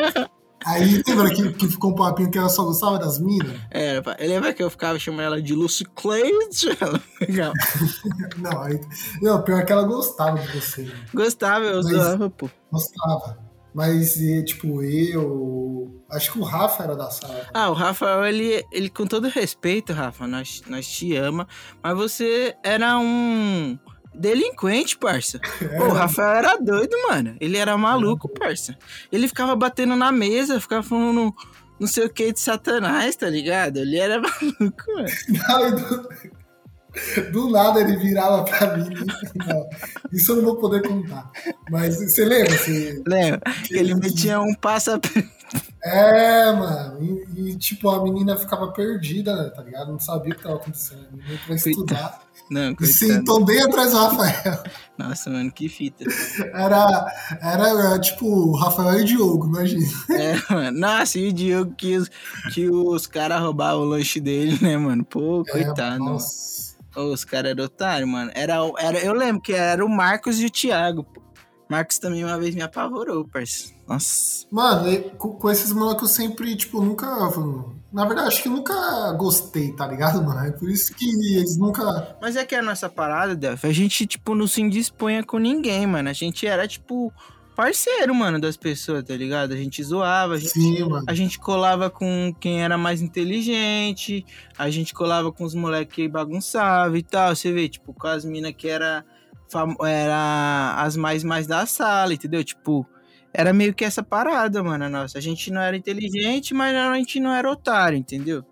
Aí 0.64 1.02
lembra 1.06 1.34
que, 1.34 1.52
que 1.52 1.68
ficou 1.68 1.90
um 1.90 1.94
papinho 1.94 2.30
que 2.30 2.38
ela 2.38 2.48
só 2.48 2.64
gostava 2.64 2.98
das 2.98 3.18
minas? 3.18 3.56
Era, 3.70 4.02
pá. 4.02 4.16
Lembra 4.20 4.52
que 4.52 4.62
eu 4.62 4.70
ficava 4.70 4.98
chamando 4.98 5.26
ela 5.26 5.42
de 5.42 5.54
Lucy 5.54 5.84
Cleide? 5.84 6.76
Pegava. 7.18 7.52
Não, 8.38 8.62
aí, 8.62 8.80
não, 9.20 9.42
pior 9.42 9.64
que 9.64 9.72
ela 9.72 9.84
gostava 9.84 10.38
de 10.38 10.48
você. 10.48 10.82
né? 10.82 10.92
Gostava, 11.12 11.64
eu 11.64 11.82
zoava, 11.82 12.30
pô. 12.30 12.48
Gostava. 12.70 13.38
Mas, 13.74 14.14
tipo, 14.44 14.82
eu. 14.82 16.02
Acho 16.10 16.32
que 16.32 16.38
o 16.38 16.42
Rafa 16.42 16.82
era 16.82 16.94
da 16.94 17.10
sala. 17.10 17.46
Ah, 17.54 17.70
o 17.70 17.72
Rafael, 17.72 18.24
ele, 18.26 18.64
ele 18.70 18.90
com 18.90 19.06
todo 19.06 19.28
respeito, 19.28 19.92
Rafa, 19.92 20.26
nós, 20.26 20.62
nós 20.66 20.86
te 20.86 21.16
ama, 21.16 21.48
mas 21.82 21.96
você 21.96 22.54
era 22.62 22.98
um 22.98 23.78
delinquente, 24.14 24.96
parça. 24.96 25.40
Pô, 25.78 25.84
o 25.84 25.92
Rafael 25.92 26.36
era 26.36 26.56
doido, 26.56 26.96
mano. 27.08 27.36
Ele 27.40 27.56
era 27.56 27.76
maluco, 27.76 28.28
parça. 28.28 28.76
Ele 29.10 29.28
ficava 29.28 29.56
batendo 29.56 29.96
na 29.96 30.12
mesa, 30.12 30.60
ficava 30.60 30.82
falando 30.82 31.34
não 31.82 31.88
sei 31.88 32.04
o 32.04 32.10
que 32.10 32.32
de 32.32 32.38
satanás, 32.38 33.16
tá 33.16 33.28
ligado? 33.28 33.78
Ele 33.78 33.98
era 33.98 34.20
maluco, 34.22 34.84
mano. 34.94 36.08
Do, 36.92 37.32
do 37.32 37.50
nada 37.50 37.80
ele 37.80 37.96
virava 37.96 38.44
pra 38.44 38.76
mim. 38.76 38.88
Não, 39.34 39.68
isso 40.12 40.32
eu 40.32 40.36
não 40.36 40.44
vou 40.44 40.56
poder 40.56 40.86
contar. 40.86 41.30
Mas 41.70 41.96
você 41.96 42.24
lembra? 42.24 42.56
Você, 42.56 43.02
Lembra? 43.06 43.40
Ele 43.70 43.94
metia 43.94 44.40
um 44.40 44.54
passa... 44.54 45.00
É, 45.82 46.52
mano. 46.52 47.02
E, 47.02 47.50
e, 47.50 47.56
tipo, 47.56 47.90
a 47.90 48.02
menina 48.04 48.36
ficava 48.36 48.70
perdida, 48.72 49.34
né, 49.34 49.50
tá 49.50 49.62
ligado? 49.62 49.90
Não 49.90 49.98
sabia 49.98 50.32
o 50.32 50.36
que 50.36 50.42
tava 50.42 50.56
acontecendo. 50.56 51.08
A 51.12 51.16
menina 51.16 51.40
pra 51.44 51.54
estudar. 51.56 52.22
Não, 52.52 52.70
E 52.70 52.76
coitado. 52.76 52.98
sentou 52.98 53.44
bem 53.44 53.60
atrás 53.62 53.92
do 53.92 53.98
Rafael. 53.98 54.62
Nossa, 54.98 55.30
mano, 55.30 55.50
que 55.50 55.68
fita. 55.68 56.04
Era, 56.52 57.06
era 57.40 57.98
tipo, 57.98 58.26
o 58.26 58.54
Rafael 58.54 58.98
e 59.00 59.02
o 59.02 59.04
Diogo, 59.06 59.46
imagina. 59.46 59.86
É, 60.10 60.52
mano. 60.52 60.78
Nossa, 60.78 61.18
e 61.18 61.28
o 61.28 61.32
Diogo 61.32 61.74
que 61.74 61.96
os, 61.96 62.10
que 62.52 62.68
os 62.68 63.06
caras 63.06 63.40
roubavam 63.40 63.82
o 63.82 63.86
lanche 63.86 64.20
dele, 64.20 64.58
né, 64.60 64.76
mano? 64.76 65.04
Pô, 65.04 65.44
coitado. 65.50 65.96
É, 65.96 65.98
nossa. 65.98 66.76
Os 66.94 67.24
caras 67.24 67.52
eram 67.52 67.64
otários, 67.64 68.08
mano. 68.08 68.30
Era, 68.34 68.56
era, 68.78 68.98
eu 68.98 69.14
lembro 69.14 69.40
que 69.40 69.54
era 69.54 69.84
o 69.84 69.88
Marcos 69.88 70.38
e 70.38 70.44
o 70.46 70.50
Thiago. 70.50 71.06
Marcos 71.70 71.98
também 71.98 72.22
uma 72.22 72.38
vez 72.38 72.54
me 72.54 72.60
apavorou, 72.60 73.26
parceiro. 73.26 73.74
Nossa. 73.88 74.46
Mano, 74.50 75.10
com, 75.16 75.30
com 75.30 75.50
esses 75.50 75.72
moleques 75.72 76.02
eu 76.02 76.08
sempre, 76.08 76.54
tipo, 76.54 76.82
nunca. 76.82 77.06
Na 77.92 78.06
verdade, 78.06 78.28
acho 78.28 78.42
que 78.42 78.48
eu 78.48 78.52
nunca 78.52 79.12
gostei, 79.12 79.72
tá 79.72 79.86
ligado, 79.86 80.22
mano? 80.24 80.40
É 80.46 80.50
por 80.50 80.70
isso 80.70 80.94
que 80.94 81.04
eles 81.04 81.58
nunca. 81.58 82.16
Mas 82.22 82.36
é 82.36 82.44
que 82.44 82.54
a 82.54 82.62
nossa 82.62 82.88
parada, 82.88 83.34
Delphi, 83.34 83.66
a 83.66 83.72
gente, 83.72 84.06
tipo, 84.06 84.34
não 84.34 84.46
se 84.46 84.62
indispunha 84.62 85.22
com 85.22 85.38
ninguém, 85.38 85.86
mano. 85.86 86.08
A 86.08 86.12
gente 86.14 86.46
era, 86.46 86.66
tipo, 86.66 87.12
parceiro, 87.54 88.14
mano, 88.14 88.40
das 88.40 88.56
pessoas, 88.56 89.04
tá 89.04 89.14
ligado? 89.14 89.52
A 89.52 89.56
gente 89.56 89.82
zoava, 89.82 90.34
a 90.34 90.38
gente, 90.38 90.52
Sim, 90.52 90.88
a 91.06 91.12
gente 91.12 91.38
colava 91.38 91.90
com 91.90 92.34
quem 92.40 92.62
era 92.62 92.78
mais 92.78 93.02
inteligente, 93.02 94.24
a 94.56 94.70
gente 94.70 94.94
colava 94.94 95.30
com 95.30 95.44
os 95.44 95.54
moleques 95.54 95.94
que 95.94 96.08
bagunçavam 96.08 96.96
e 96.96 97.02
tal. 97.02 97.36
Você 97.36 97.52
vê, 97.52 97.68
tipo, 97.68 97.92
com 97.92 98.06
as 98.06 98.24
minas 98.24 98.54
que 98.56 98.68
era, 98.68 99.04
era 99.84 100.76
as 100.78 100.96
mais 100.96 101.22
mais 101.22 101.46
da 101.46 101.66
sala, 101.66 102.14
entendeu? 102.14 102.42
Tipo, 102.42 102.86
era 103.34 103.52
meio 103.52 103.74
que 103.74 103.84
essa 103.84 104.02
parada, 104.02 104.62
mano, 104.62 104.88
nossa. 104.88 105.18
A 105.18 105.20
gente 105.20 105.50
não 105.50 105.60
era 105.60 105.76
inteligente, 105.76 106.52
mas 106.52 106.74
a 106.76 106.94
gente 106.94 107.18
não 107.18 107.32
era 107.32 107.50
otário, 107.50 107.96
entendeu? 107.98 108.44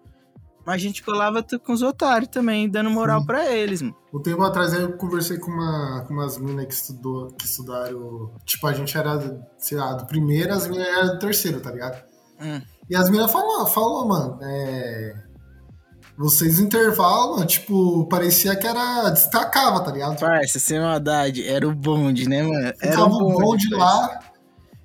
Mas 0.64 0.76
a 0.76 0.78
gente 0.78 1.02
colava 1.02 1.44
com 1.64 1.72
os 1.72 1.82
otários 1.82 2.28
também, 2.28 2.68
dando 2.68 2.90
moral 2.90 3.24
pra 3.24 3.50
eles, 3.50 3.82
mano. 3.82 3.96
Um 4.12 4.20
tempo 4.20 4.42
atrás 4.42 4.72
eu 4.74 4.92
conversei 4.92 5.38
com, 5.38 5.50
uma, 5.50 6.04
com 6.06 6.14
umas 6.14 6.38
minas 6.38 6.66
que, 6.66 6.74
estudou, 6.74 7.28
que 7.32 7.44
estudaram. 7.44 8.32
Tipo, 8.44 8.66
a 8.66 8.72
gente 8.72 8.96
era, 8.96 9.40
sei 9.58 9.78
lá, 9.78 9.94
do 9.94 10.06
primeiro, 10.06 10.52
as 10.52 10.66
minas 10.68 10.86
eram 10.86 11.06
do 11.08 11.18
terceiro, 11.18 11.60
tá 11.60 11.70
ligado? 11.70 12.02
Hum. 12.40 12.60
E 12.88 12.96
as 12.96 13.08
minas 13.10 13.30
falou, 13.30 13.66
falou, 13.66 14.06
mano, 14.06 14.38
é. 14.42 15.14
Vocês 16.16 16.60
mano, 16.60 17.46
tipo, 17.46 18.06
parecia 18.06 18.54
que 18.54 18.66
era. 18.66 19.08
destacava, 19.10 19.80
tá 19.80 19.90
ligado? 19.90 20.20
Parça, 20.20 20.58
sem 20.58 20.78
maldade, 20.78 21.48
era 21.48 21.66
o 21.66 21.74
bonde, 21.74 22.28
né, 22.28 22.42
mano? 22.42 22.66
Era 22.66 22.76
Ficava 22.76 23.14
o 23.14 23.32
bonde 23.32 23.70
parça. 23.70 23.84
lá. 23.84 24.29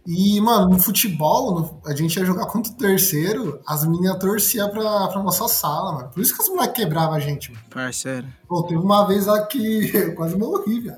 E, 0.07 0.39
mano, 0.39 0.69
no 0.69 0.79
futebol, 0.79 1.81
a 1.83 1.95
gente 1.95 2.15
ia 2.17 2.25
jogar 2.25 2.45
contra 2.45 2.71
o 2.71 2.75
terceiro, 2.75 3.59
as 3.65 3.83
meninas 3.85 4.19
torciam 4.19 4.69
pra, 4.69 5.07
pra 5.07 5.23
nossa 5.23 5.47
sala, 5.47 5.93
mano. 5.93 6.09
Por 6.09 6.21
isso 6.21 6.35
que 6.35 6.43
as 6.43 6.49
moleques 6.49 6.75
quebravam 6.75 7.15
a 7.15 7.19
gente, 7.19 7.51
mano. 7.51 7.63
Parceiro. 7.71 8.27
Pô, 8.47 8.61
teve 8.63 8.79
uma 8.79 9.07
vez 9.07 9.25
lá 9.25 9.43
que 9.47 9.89
eu 9.97 10.13
quase 10.13 10.37
morri, 10.37 10.81
velho. 10.81 10.95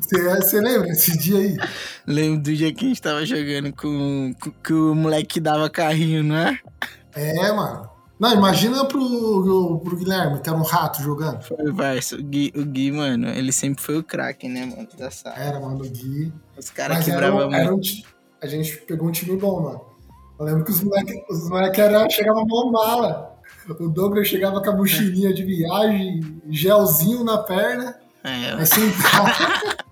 Você 0.00 0.60
lembra 0.60 0.88
esse 0.88 1.16
dia 1.18 1.38
aí? 1.38 1.56
Lembro 2.06 2.42
do 2.42 2.56
dia 2.56 2.72
que 2.72 2.84
a 2.84 2.88
gente 2.88 3.02
tava 3.02 3.24
jogando 3.24 3.72
com, 3.72 4.34
com, 4.42 4.50
que 4.50 4.72
o 4.72 4.94
moleque 4.94 5.38
dava 5.38 5.68
carrinho, 5.68 6.24
não 6.24 6.36
é? 6.36 6.58
É, 7.14 7.52
mano. 7.52 7.99
Não, 8.20 8.34
imagina 8.34 8.84
pro, 8.84 9.80
pro 9.82 9.96
Guilherme, 9.96 10.40
que 10.42 10.48
era 10.50 10.58
um 10.58 10.62
rato 10.62 11.02
jogando. 11.02 11.42
Foi, 11.42 11.72
parça. 11.72 12.16
O 12.16 12.22
Gui, 12.22 12.52
o 12.54 12.64
Gui, 12.66 12.92
mano, 12.92 13.28
ele 13.30 13.50
sempre 13.50 13.82
foi 13.82 13.96
o 13.96 14.04
craque, 14.04 14.46
né, 14.46 14.66
mano, 14.66 14.86
da 14.98 15.10
sala. 15.10 15.36
Era, 15.36 15.58
mano, 15.58 15.82
o 15.82 15.88
Gui. 15.88 16.30
Os 16.58 16.68
caras 16.68 17.02
quebravam 17.02 17.48
um- 17.48 17.50
muito. 17.50 17.74
um 17.74 17.80
A 18.42 18.46
gente 18.46 18.76
pegou 18.86 19.08
um 19.08 19.10
time 19.10 19.36
bom, 19.38 19.62
mano. 19.62 19.80
Eu 20.38 20.44
lembro 20.44 20.64
que 20.64 20.70
os 20.70 20.82
moleques 20.82 21.16
os 21.30 21.48
moleque 21.48 21.80
chegavam 22.10 22.44
mó 22.46 22.70
mala. 22.70 23.30
O 23.78 23.88
Douglas 23.88 24.28
chegava 24.28 24.60
com 24.62 24.70
a 24.70 24.76
mochilinha 24.76 25.32
de 25.32 25.42
viagem, 25.42 26.40
gelzinho 26.48 27.24
na 27.24 27.38
perna, 27.38 27.96
É, 28.24 28.52
aí 28.54 28.66
sentava. 28.66 29.30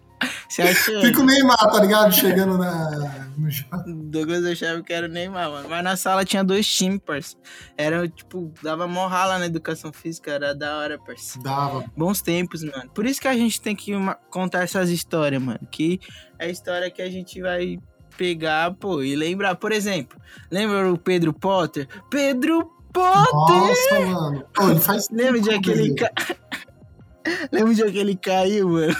você 0.49 0.63
acha 0.63 1.01
Fica 1.01 1.21
o 1.21 1.25
Neymar, 1.25 1.57
tá 1.59 1.81
ligado? 1.81 2.13
Chegando 2.15 2.57
na, 2.57 3.29
no 3.37 3.51
jogo. 3.51 3.69
Douglas 4.05 4.45
achava 4.45 4.83
que 4.83 4.93
era 4.93 5.07
o 5.07 5.11
Neymar, 5.11 5.51
mano. 5.51 5.69
Mas 5.69 5.85
na 5.85 5.97
sala 5.97 6.25
tinha 6.25 6.43
dois 6.43 6.67
times, 6.67 7.01
parça. 7.05 7.37
Era, 7.77 8.09
tipo, 8.09 8.53
dava 8.63 8.87
mó 8.89 9.07
rala 9.07 9.39
na 9.39 9.47
educação 9.47 9.93
física, 9.93 10.31
era 10.31 10.55
da 10.55 10.79
hora, 10.79 10.99
parça. 10.99 11.39
Dava. 11.43 11.85
Bons 11.97 12.23
tempos, 12.23 12.65
mano. 12.65 12.91
Por 12.95 13.05
isso 13.07 13.21
que 13.21 13.29
a 13.29 13.35
gente 13.35 13.61
tem 13.61 13.77
que 13.77 13.95
ma- 13.95 14.15
contar 14.31 14.63
essas 14.63 14.89
histórias, 14.91 15.41
mano. 15.43 15.61
Que 15.71 16.01
é 16.39 16.47
a 16.47 16.49
história 16.49 16.91
que 16.91 17.03
a 17.03 17.11
gente 17.11 17.41
vai 17.43 17.79
pegar, 18.17 18.73
pô, 18.75 19.03
e 19.03 19.15
lembrar. 19.15 19.55
Por 19.55 19.71
exemplo, 19.71 20.19
lembra 20.51 20.93
o 20.93 20.99
Pedro 20.99 21.33
Potter? 21.33 21.87
Pedro 22.11 22.65
Potter! 22.93 23.55
Nossa, 23.55 24.01
mano. 24.01 24.45
Pô, 24.55 24.71
ele 24.71 24.81
faz 24.81 25.09
Lembra 25.11 25.41
de 25.41 25.51
aquele 25.51 25.95
ca... 25.95 26.11
Lembra 27.53 27.75
de 27.75 27.83
aquele 27.83 28.17
caiu, 28.17 28.71
mano? 28.71 28.97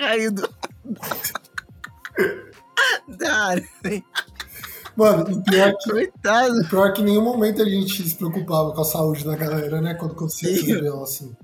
Ele 0.00 0.08
caiu 0.08 0.32
do. 0.32 0.48
Da 3.08 3.56
Mano, 4.96 5.30
e 5.30 5.42
pior 5.50 5.72
que, 5.78 5.90
Coitado. 5.90 6.68
pior 6.68 6.92
que 6.92 7.00
em 7.00 7.04
nenhum 7.04 7.22
momento 7.24 7.62
a 7.62 7.64
gente 7.64 8.02
se 8.08 8.16
preocupava 8.16 8.72
com 8.72 8.80
a 8.80 8.84
saúde 8.84 9.24
da 9.24 9.36
galera, 9.36 9.80
né? 9.80 9.94
Quando 9.94 10.12
acontecia 10.12 10.50
esse 10.50 10.72
assim. 11.02 11.34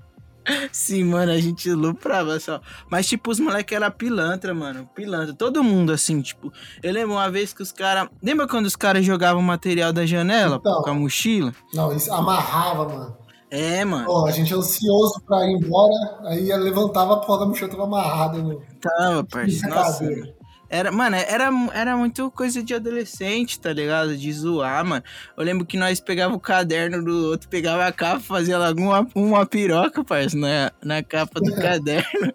Sim, 0.71 1.03
mano, 1.05 1.31
a 1.31 1.39
gente 1.39 1.69
luprava 1.73 2.39
só. 2.39 2.61
Mas, 2.89 3.07
tipo, 3.07 3.31
os 3.31 3.39
moleques 3.39 3.75
eram 3.75 3.91
pilantra, 3.91 4.53
mano. 4.53 4.87
Pilantra. 4.95 5.33
Todo 5.33 5.63
mundo, 5.63 5.91
assim, 5.91 6.21
tipo. 6.21 6.51
Eu 6.81 6.93
lembro 6.93 7.13
uma 7.15 7.29
vez 7.29 7.53
que 7.53 7.61
os 7.61 7.71
caras. 7.71 8.09
Lembra 8.21 8.47
quando 8.47 8.65
os 8.65 8.75
caras 8.75 9.05
jogavam 9.05 9.41
material 9.41 9.91
da 9.91 10.05
janela 10.05 10.57
Então. 10.57 10.81
com 10.83 10.89
a 10.89 10.93
mochila? 10.93 11.53
Não, 11.73 11.93
isso 11.95 12.13
amarrava, 12.13 12.87
mano. 12.87 13.17
É, 13.49 13.85
mano. 13.85 14.05
Ó, 14.09 14.27
a 14.27 14.31
gente 14.31 14.53
ansioso 14.53 15.21
pra 15.25 15.45
ir 15.45 15.53
embora, 15.53 16.19
aí 16.25 16.47
levantava 16.57 17.13
a 17.13 17.17
porra 17.17 17.39
da 17.39 17.45
mochila 17.45 17.69
tava 17.69 17.83
amarrada 17.83 18.39
no. 18.39 18.61
Tava, 18.81 19.23
parceiro. 19.23 19.69
Nossa. 19.69 20.37
Era, 20.69 20.91
mano, 20.91 21.15
era, 21.15 21.49
era 21.73 21.95
muito 21.95 22.29
coisa 22.31 22.61
de 22.61 22.73
adolescente, 22.73 23.57
tá 23.57 23.71
ligado? 23.71 24.17
De 24.17 24.33
zoar, 24.33 24.85
mano. 24.85 25.03
Eu 25.37 25.43
lembro 25.45 25.65
que 25.65 25.77
nós 25.77 26.01
pegava 26.01 26.35
o 26.35 26.39
caderno 26.39 27.03
do 27.03 27.29
outro, 27.29 27.47
pegava 27.47 27.85
a 27.85 27.91
capa, 27.91 28.19
fazia 28.19 28.57
logo 28.57 28.81
uma, 28.81 29.07
uma 29.15 29.45
piroca, 29.45 30.03
parceiro, 30.03 30.45
na, 30.45 30.71
na 30.83 31.01
capa 31.01 31.39
do 31.39 31.55
caderno. 31.55 32.33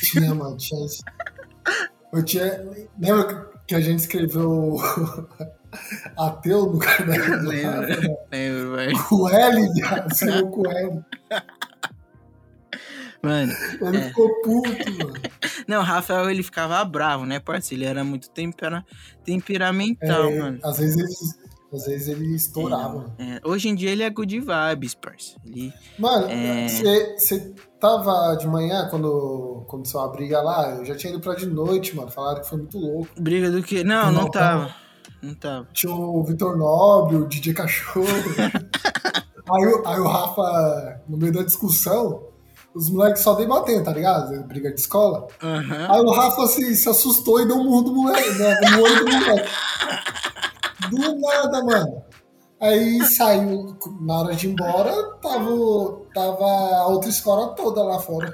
Tinha, 0.00 0.34
mano, 0.34 0.56
tinha 0.56 0.84
isso. 0.84 1.04
Eu 2.12 2.24
tinha. 2.24 2.88
Lembra 2.98 3.48
que 3.66 3.76
a 3.76 3.80
gente 3.80 4.00
escreveu 4.00 4.76
ateu 6.18 6.66
no 6.72 6.78
caderno? 6.80 7.40
do 7.42 7.48
Lembro, 7.48 7.80
né? 7.82 8.16
lembro, 8.32 8.76
velho. 8.76 9.04
Com 9.08 9.28
L, 9.28 9.72
viado, 9.74 10.12
escreveu 10.12 10.48
com 10.48 10.70
L. 10.70 11.00
Mano, 13.22 13.52
Ele 13.80 13.96
É. 13.98 14.00
ficou 14.08 14.28
puto, 14.42 14.90
mano. 14.98 15.12
não, 15.68 15.80
o 15.80 15.84
Rafael, 15.84 16.28
ele 16.28 16.42
ficava 16.42 16.84
bravo, 16.84 17.24
né, 17.24 17.38
parceiro? 17.38 17.84
Ele 17.84 17.90
era 17.90 18.02
muito 18.02 18.28
tempera, 18.30 18.84
temperamental, 19.24 20.24
É, 20.24 20.38
mano. 20.40 20.58
às 20.64 20.78
vezes 20.78 20.96
ele, 20.96 21.42
às 21.72 21.86
vezes 21.86 22.08
ele 22.08 22.34
estourava. 22.34 23.14
É, 23.20 23.40
hoje 23.44 23.68
em 23.68 23.76
dia 23.76 23.90
ele 23.92 24.02
é 24.02 24.10
good 24.10 24.40
vibes, 24.40 24.94
parceiro. 24.94 25.40
Ele... 25.46 25.72
Mano, 25.96 26.26
É. 26.28 26.66
você 27.16 27.54
tava 27.78 28.34
de 28.34 28.48
manhã 28.48 28.88
quando 28.90 29.64
começou 29.68 30.00
a 30.00 30.08
briga 30.08 30.42
lá? 30.42 30.70
Eu 30.78 30.84
já 30.84 30.96
tinha 30.96 31.12
ido 31.12 31.20
pra 31.22 31.36
de 31.36 31.46
noite, 31.46 31.94
mano. 31.94 32.10
Falaram 32.10 32.40
que 32.42 32.48
foi 32.48 32.58
muito 32.58 32.76
louco. 32.76 33.08
Briga 33.20 33.52
do 33.52 33.62
que? 33.62 33.84
Não, 33.84 34.10
não 34.10 34.22
Não, 34.22 34.30
tava. 34.32 34.74
Não 35.22 35.34
tava. 35.34 35.68
Tinha 35.72 35.94
o 35.94 36.22
Vitor 36.24 36.56
Nobre, 36.56 37.16
o 37.16 37.26
DJ 37.28 37.54
Cachorro. 37.54 38.06
aí, 39.50 39.66
o- 39.66 39.86
aí 39.86 40.00
o 40.00 40.06
Rafa, 40.08 41.00
no 41.08 41.16
meio 41.16 41.32
da 41.32 41.42
discussão, 41.42 42.24
os 42.74 42.90
moleques 42.90 43.22
só 43.22 43.34
debatendo, 43.34 43.84
tá 43.84 43.92
ligado? 43.92 44.42
Briga 44.44 44.72
de 44.72 44.80
escola. 44.80 45.26
Aham. 45.42 45.88
Aí 45.92 46.00
o 46.00 46.10
Rafa 46.10 46.42
assim, 46.44 46.74
se 46.74 46.88
assustou 46.88 47.40
e 47.40 47.46
deu 47.46 47.56
um 47.56 47.64
murro 47.64 47.82
do 47.82 47.94
moleque, 47.94 48.30
né? 48.38 48.54
No 48.72 48.82
olho 48.82 49.04
do 49.04 49.12
moleque. 49.12 49.48
Do 50.90 51.20
nada, 51.20 51.64
mano. 51.64 52.02
Aí 52.60 53.02
saiu, 53.06 53.76
na 54.00 54.20
hora 54.20 54.34
de 54.36 54.46
ir 54.46 54.52
embora, 54.52 54.92
tava, 55.20 56.00
tava 56.14 56.44
a 56.76 56.86
outra 56.86 57.10
escola 57.10 57.54
toda 57.54 57.82
lá 57.82 57.98
fora. 57.98 58.32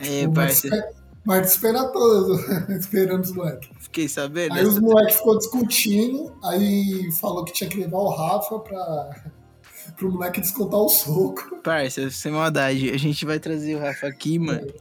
É, 0.00 0.26
O 0.26 0.32
parça, 0.32 0.68
Marcos 0.68 0.97
Marcos 1.28 1.50
espera 1.50 1.84
todos, 1.88 2.40
esperando 2.80 3.22
os 3.22 3.32
moleques. 3.32 3.68
fiquei 3.80 4.08
sabendo. 4.08 4.54
Aí 4.54 4.64
os 4.64 4.78
moleques 4.78 5.16
ficou 5.16 5.36
discutindo, 5.36 6.34
aí 6.42 7.12
falou 7.20 7.44
que 7.44 7.52
tinha 7.52 7.68
que 7.68 7.76
levar 7.78 7.98
o 7.98 8.08
Rafa 8.08 8.58
pra, 8.60 9.10
pro 9.94 10.10
moleque 10.10 10.40
descontar 10.40 10.80
o 10.80 10.88
soco. 10.88 11.56
Parça, 11.62 12.08
sem 12.08 12.32
maldade, 12.32 12.88
a 12.88 12.96
gente 12.96 13.26
vai 13.26 13.38
trazer 13.38 13.74
o 13.74 13.78
Rafa 13.78 14.06
aqui, 14.06 14.38
mano. 14.38 14.72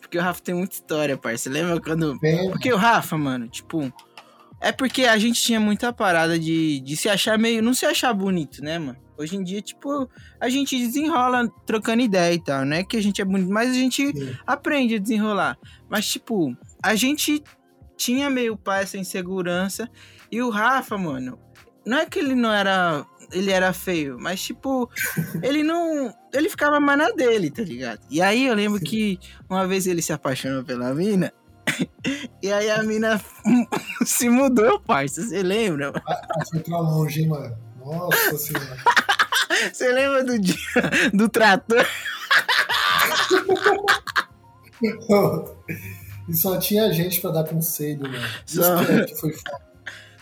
Porque 0.00 0.16
o 0.16 0.22
Rafa 0.22 0.40
tem 0.40 0.54
muita 0.54 0.74
história, 0.74 1.18
parça. 1.18 1.50
Lembra 1.50 1.78
quando. 1.78 2.18
Bem, 2.18 2.50
Porque 2.50 2.72
o 2.72 2.76
Rafa, 2.78 3.18
mano, 3.18 3.46
tipo. 3.48 3.92
É 4.62 4.70
porque 4.70 5.06
a 5.06 5.18
gente 5.18 5.42
tinha 5.42 5.58
muita 5.58 5.92
parada 5.92 6.38
de, 6.38 6.78
de 6.80 6.96
se 6.96 7.08
achar 7.08 7.36
meio. 7.36 7.60
Não 7.60 7.74
se 7.74 7.84
achar 7.84 8.14
bonito, 8.14 8.62
né, 8.62 8.78
mano? 8.78 8.96
Hoje 9.18 9.36
em 9.36 9.42
dia, 9.42 9.60
tipo, 9.60 10.08
a 10.40 10.48
gente 10.48 10.78
desenrola 10.78 11.48
trocando 11.66 12.00
ideia 12.00 12.32
e 12.32 12.42
tal, 12.42 12.64
né? 12.64 12.84
Que 12.84 12.96
a 12.96 13.02
gente 13.02 13.20
é 13.20 13.24
bonito, 13.24 13.52
mas 13.52 13.70
a 13.70 13.74
gente 13.74 14.06
Sim. 14.16 14.36
aprende 14.46 14.94
a 14.94 14.98
desenrolar. 14.98 15.58
Mas, 15.90 16.06
tipo, 16.06 16.56
a 16.80 16.94
gente 16.94 17.42
tinha 17.96 18.30
meio 18.30 18.56
pá 18.56 18.78
essa 18.78 18.96
insegurança. 18.96 19.90
E 20.30 20.40
o 20.40 20.48
Rafa, 20.48 20.96
mano, 20.96 21.40
não 21.84 21.98
é 21.98 22.06
que 22.06 22.20
ele 22.20 22.36
não 22.36 22.52
era. 22.52 23.04
Ele 23.32 23.50
era 23.50 23.72
feio, 23.72 24.16
mas, 24.20 24.40
tipo, 24.40 24.88
ele 25.42 25.64
não. 25.64 26.14
Ele 26.32 26.48
ficava 26.48 26.78
mais 26.78 26.98
na 26.98 27.10
dele, 27.10 27.50
tá 27.50 27.62
ligado? 27.62 28.00
E 28.08 28.22
aí 28.22 28.46
eu 28.46 28.54
lembro 28.54 28.78
Sim. 28.78 28.84
que 28.84 29.18
uma 29.50 29.66
vez 29.66 29.88
ele 29.88 30.02
se 30.02 30.12
apaixonou 30.12 30.62
pela 30.62 30.94
mina. 30.94 31.32
E 32.42 32.52
aí 32.52 32.68
a 32.70 32.82
mina 32.82 33.20
se 34.04 34.28
mudou, 34.28 34.80
parça. 34.80 35.22
Você 35.22 35.44
lembra? 35.44 35.92
Ah, 36.04 36.44
foi 36.50 36.58
pra 36.58 36.80
longe, 36.80 37.22
hein, 37.22 37.28
mano. 37.28 37.56
Nossa 37.78 38.36
senhora. 38.36 38.76
Você 39.72 39.92
lembra 39.92 40.24
do 40.24 40.38
dia 40.40 40.56
do 41.14 41.28
trator? 41.28 41.86
e 46.28 46.34
só 46.34 46.58
tinha 46.58 46.92
gente 46.92 47.20
pra 47.20 47.30
dar 47.30 47.44
conselho, 47.44 48.02
mano. 48.02 48.26
Isso 48.44 48.62
Só. 48.62 48.84
que, 48.84 48.92
é 48.92 49.04
que 49.04 49.14
foi 49.14 49.32
foda. 49.32 49.60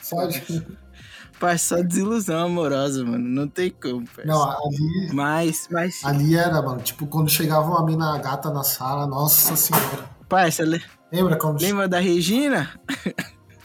Só 0.02 0.26
de... 0.26 0.66
Parça, 1.38 1.76
só 1.76 1.82
desilusão 1.82 2.46
amorosa, 2.46 3.02
mano. 3.02 3.26
Não 3.26 3.48
tem 3.48 3.70
como, 3.70 4.06
parça. 4.06 4.26
Não, 4.26 4.42
ali, 4.42 5.14
Mas, 5.14 5.68
mas. 5.70 6.04
ali 6.04 6.36
era, 6.36 6.60
mano. 6.60 6.82
Tipo, 6.82 7.06
quando 7.06 7.30
chegava 7.30 7.66
uma 7.66 7.82
mina 7.86 8.18
gata 8.18 8.50
na 8.50 8.62
sala, 8.62 9.06
nossa 9.06 9.56
senhora. 9.56 10.19
Parça, 10.30 10.64
le- 10.64 10.80
Lembra 11.12 11.36
quando 11.36 11.60
lembra 11.60 11.88
da 11.88 11.98
Regina? 11.98 12.70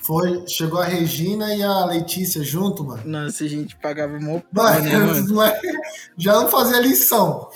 foi? 0.02 0.44
Chegou 0.48 0.80
a 0.82 0.86
Regina 0.86 1.56
e 1.56 1.62
a 1.64 1.86
Letícia 1.86 2.44
junto, 2.44 2.84
mano. 2.84 3.04
Nossa, 3.06 3.44
a 3.44 3.48
gente 3.48 3.76
pagava 3.78 4.20
mó 4.20 4.40
pau, 4.54 4.82
né, 4.82 4.98
mano? 4.98 5.28
já 6.18 6.34
não 6.34 6.50
fazia 6.50 6.80
lição. 6.80 7.50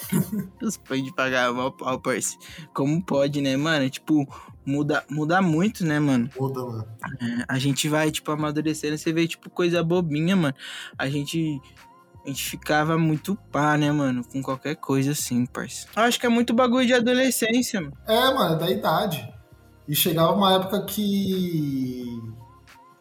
Pães 0.87 1.03
de 1.03 1.13
pagar 1.13 1.51
mó 1.51 1.71
pau, 1.71 1.99
parça. 1.99 2.37
Como 2.73 3.03
pode, 3.03 3.41
né, 3.41 3.57
mano? 3.57 3.89
Tipo, 3.89 4.27
muda, 4.65 5.03
muda 5.09 5.41
muito, 5.41 5.83
né, 5.85 5.99
mano? 5.99 6.29
Muda, 6.39 6.63
mano. 6.65 6.87
É, 7.19 7.45
a 7.47 7.57
gente 7.59 7.89
vai, 7.89 8.11
tipo, 8.11 8.31
amadurecendo, 8.31 8.97
você 8.97 9.11
vê, 9.11 9.27
tipo, 9.27 9.49
coisa 9.49 9.83
bobinha, 9.83 10.35
mano. 10.35 10.53
A 10.97 11.09
gente. 11.09 11.59
A 12.25 12.27
gente 12.27 12.43
ficava 12.43 12.97
muito 12.97 13.35
pá, 13.51 13.77
né, 13.77 13.91
mano? 13.91 14.23
Com 14.23 14.41
qualquer 14.41 14.75
coisa 14.75 15.11
assim, 15.11 15.45
parça. 15.45 15.87
Acho 15.95 16.19
que 16.19 16.25
é 16.25 16.29
muito 16.29 16.53
bagulho 16.53 16.85
de 16.85 16.93
adolescência, 16.93 17.81
mano. 17.81 17.93
É, 18.07 18.33
mano, 18.33 18.55
é 18.55 18.57
da 18.57 18.69
idade. 18.69 19.33
E 19.87 19.95
chegava 19.95 20.33
uma 20.33 20.53
época 20.53 20.85
que. 20.85 22.05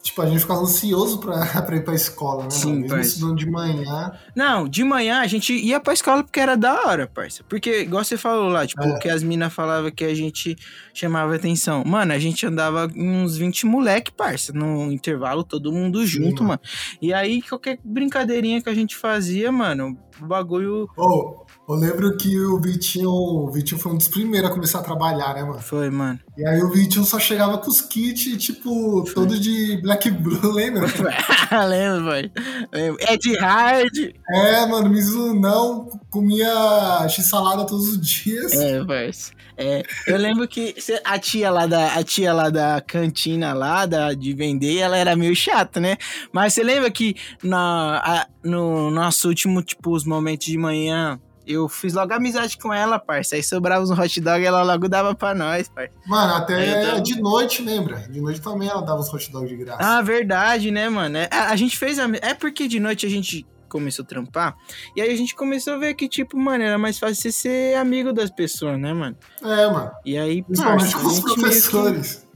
Tipo, 0.08 0.22
a 0.22 0.26
gente 0.26 0.40
ficava 0.40 0.60
ansioso 0.60 1.18
pra, 1.18 1.38
pra 1.62 1.76
ir 1.76 1.84
pra 1.84 1.94
escola, 1.94 2.44
né? 2.44 2.50
Sim, 2.50 2.80
mano? 2.82 2.96
Mesmo 2.96 3.34
de 3.34 3.50
manhã. 3.50 4.12
Não, 4.34 4.66
de 4.68 4.82
manhã 4.84 5.20
a 5.20 5.26
gente 5.26 5.52
ia 5.52 5.78
pra 5.80 5.92
escola 5.92 6.22
porque 6.24 6.40
era 6.40 6.56
da 6.56 6.86
hora, 6.86 7.06
parça. 7.06 7.44
Porque, 7.48 7.82
igual 7.82 8.02
você 8.04 8.16
falou 8.16 8.48
lá, 8.48 8.66
tipo, 8.66 8.82
É. 8.82 8.98
que 8.98 9.08
as 9.08 9.22
minas 9.22 9.52
falavam 9.52 9.90
que 9.90 10.04
a 10.04 10.14
gente 10.14 10.56
chamava 10.94 11.34
atenção. 11.34 11.82
Mano, 11.84 12.12
a 12.12 12.18
gente 12.18 12.46
andava 12.46 12.90
uns 12.96 13.36
20 13.36 13.66
moleque, 13.66 14.10
parça, 14.10 14.52
no 14.52 14.90
intervalo, 14.90 15.44
todo 15.44 15.72
mundo 15.72 16.04
junto, 16.06 16.42
mano. 16.42 16.48
mano. 16.48 16.60
E 17.02 17.12
aí, 17.12 17.42
qualquer 17.42 17.78
brincadeirinha 17.84 18.62
que 18.62 18.68
a 18.68 18.74
gente 18.74 18.96
fazia, 18.96 19.52
mano, 19.52 19.96
o 20.20 20.26
bagulho 20.26 20.88
Ô, 20.96 21.44
eu 21.68 21.74
lembro 21.74 22.16
que 22.16 22.38
o 22.40 22.58
Vitinho, 22.60 23.10
o 23.10 23.50
Vitinho 23.50 23.80
foi 23.80 23.92
um 23.92 23.96
dos 23.98 24.08
primeiros 24.08 24.50
a 24.50 24.54
começar 24.54 24.78
a 24.78 24.82
trabalhar, 24.82 25.34
né, 25.34 25.42
mano? 25.42 25.60
foi, 25.60 25.90
mano. 25.90 26.18
E 26.36 26.46
aí 26.46 26.62
o 26.62 26.70
Vitinho 26.70 27.04
só 27.04 27.18
chegava 27.18 27.58
com 27.58 27.68
os 27.70 27.80
kits, 27.80 28.36
tipo, 28.42 29.04
todo 29.14 29.38
de 29.38 29.76
Black 29.82 30.10
Blue, 30.10 30.40
lembra? 30.52 30.86
Lembro. 31.68 32.30
Lembro. 32.72 32.96
É 33.00 33.16
de 33.16 33.36
hard. 33.36 33.96
É, 34.30 34.66
mano, 34.66 34.88
Mizu 34.90 35.34
não 35.34 35.88
comia 36.10 37.06
x-salada 37.08 37.66
todos 37.66 37.88
os 37.88 38.00
dias. 38.00 38.52
É, 38.52 38.84
parça. 38.84 39.32
É, 39.60 39.82
eu 40.06 40.16
lembro 40.16 40.46
que 40.46 40.72
a 41.04 41.18
tia 41.18 41.50
lá 41.50 41.66
da 41.66 41.94
a 41.94 42.04
tia 42.04 42.32
lá 42.32 42.48
da 42.48 42.80
cantina 42.80 43.52
lá 43.52 43.86
da, 43.86 44.12
de 44.14 44.32
vender, 44.32 44.78
ela 44.78 44.96
era 44.96 45.16
meio 45.16 45.34
chata, 45.34 45.80
né? 45.80 45.96
Mas 46.32 46.54
você 46.54 46.62
lembra 46.62 46.88
que 46.92 47.16
na, 47.42 47.98
a- 47.98 48.26
no 48.44 48.88
nosso 48.90 49.26
último, 49.26 49.60
tipo, 49.60 49.90
os 49.92 50.04
momentos 50.04 50.46
de 50.46 50.56
manhã, 50.56 51.18
eu 51.48 51.68
fiz 51.68 51.94
logo 51.94 52.12
amizade 52.12 52.58
com 52.58 52.72
ela, 52.72 52.98
parça. 52.98 53.34
Aí 53.36 53.42
sobrava 53.42 53.82
uns 53.82 53.90
hot 53.90 54.20
dog, 54.20 54.44
ela 54.44 54.62
logo 54.62 54.88
dava 54.88 55.14
pra 55.14 55.34
nós, 55.34 55.68
parça. 55.68 55.92
Mano, 56.06 56.34
até 56.34 56.82
Então- 56.82 57.02
de 57.02 57.20
noite, 57.20 57.62
lembra? 57.62 57.96
De 58.08 58.20
noite 58.20 58.40
também 58.40 58.68
ela 58.68 58.82
dava 58.82 59.00
os 59.00 59.12
hot 59.12 59.30
dogs 59.32 59.48
de 59.48 59.56
graça. 59.56 59.78
Ah, 59.82 60.02
verdade, 60.02 60.70
né, 60.70 60.88
mano? 60.88 61.16
É, 61.18 61.28
a, 61.32 61.50
a 61.50 61.56
gente 61.56 61.76
fez. 61.78 61.98
ami- 61.98 62.18
É 62.22 62.34
porque 62.34 62.68
de 62.68 62.78
noite 62.78 63.06
a 63.06 63.10
gente 63.10 63.46
começou 63.68 64.02
a 64.02 64.08
trampar. 64.08 64.56
E 64.96 65.00
aí 65.02 65.10
a 65.12 65.16
gente 65.16 65.34
começou 65.34 65.74
a 65.74 65.78
ver 65.78 65.92
que, 65.94 66.08
tipo, 66.08 66.38
mano, 66.38 66.64
era 66.64 66.78
mais 66.78 66.98
fácil 66.98 67.16
você 67.16 67.30
ser 67.32 67.76
amigo 67.76 68.12
das 68.14 68.30
pessoas, 68.30 68.78
né, 68.80 68.92
mano? 68.94 69.16
É, 69.42 69.70
mano. 69.70 69.90
E 70.06 70.16
aí, 70.16 70.42
Principalmente 70.42 70.92
parça, 70.92 70.98
com 70.98 71.06
a 71.06 71.10
os 71.10 71.22
meio 71.22 71.34
que- 71.34 71.40
professores. 71.42 72.26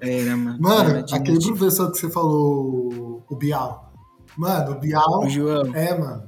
Era, 0.00 0.36
mano. 0.36 0.58
Mano, 0.60 0.90
Era 0.90 1.00
aquele 1.00 1.32
noite. 1.32 1.48
professor 1.48 1.90
que 1.90 1.98
você 1.98 2.10
falou, 2.10 3.24
o 3.28 3.36
Bial. 3.36 3.92
Mano, 4.36 4.72
o 4.72 4.78
Bial. 4.80 5.24
O 5.24 5.28
João. 5.28 5.74
É, 5.74 5.98
mano. 5.98 6.22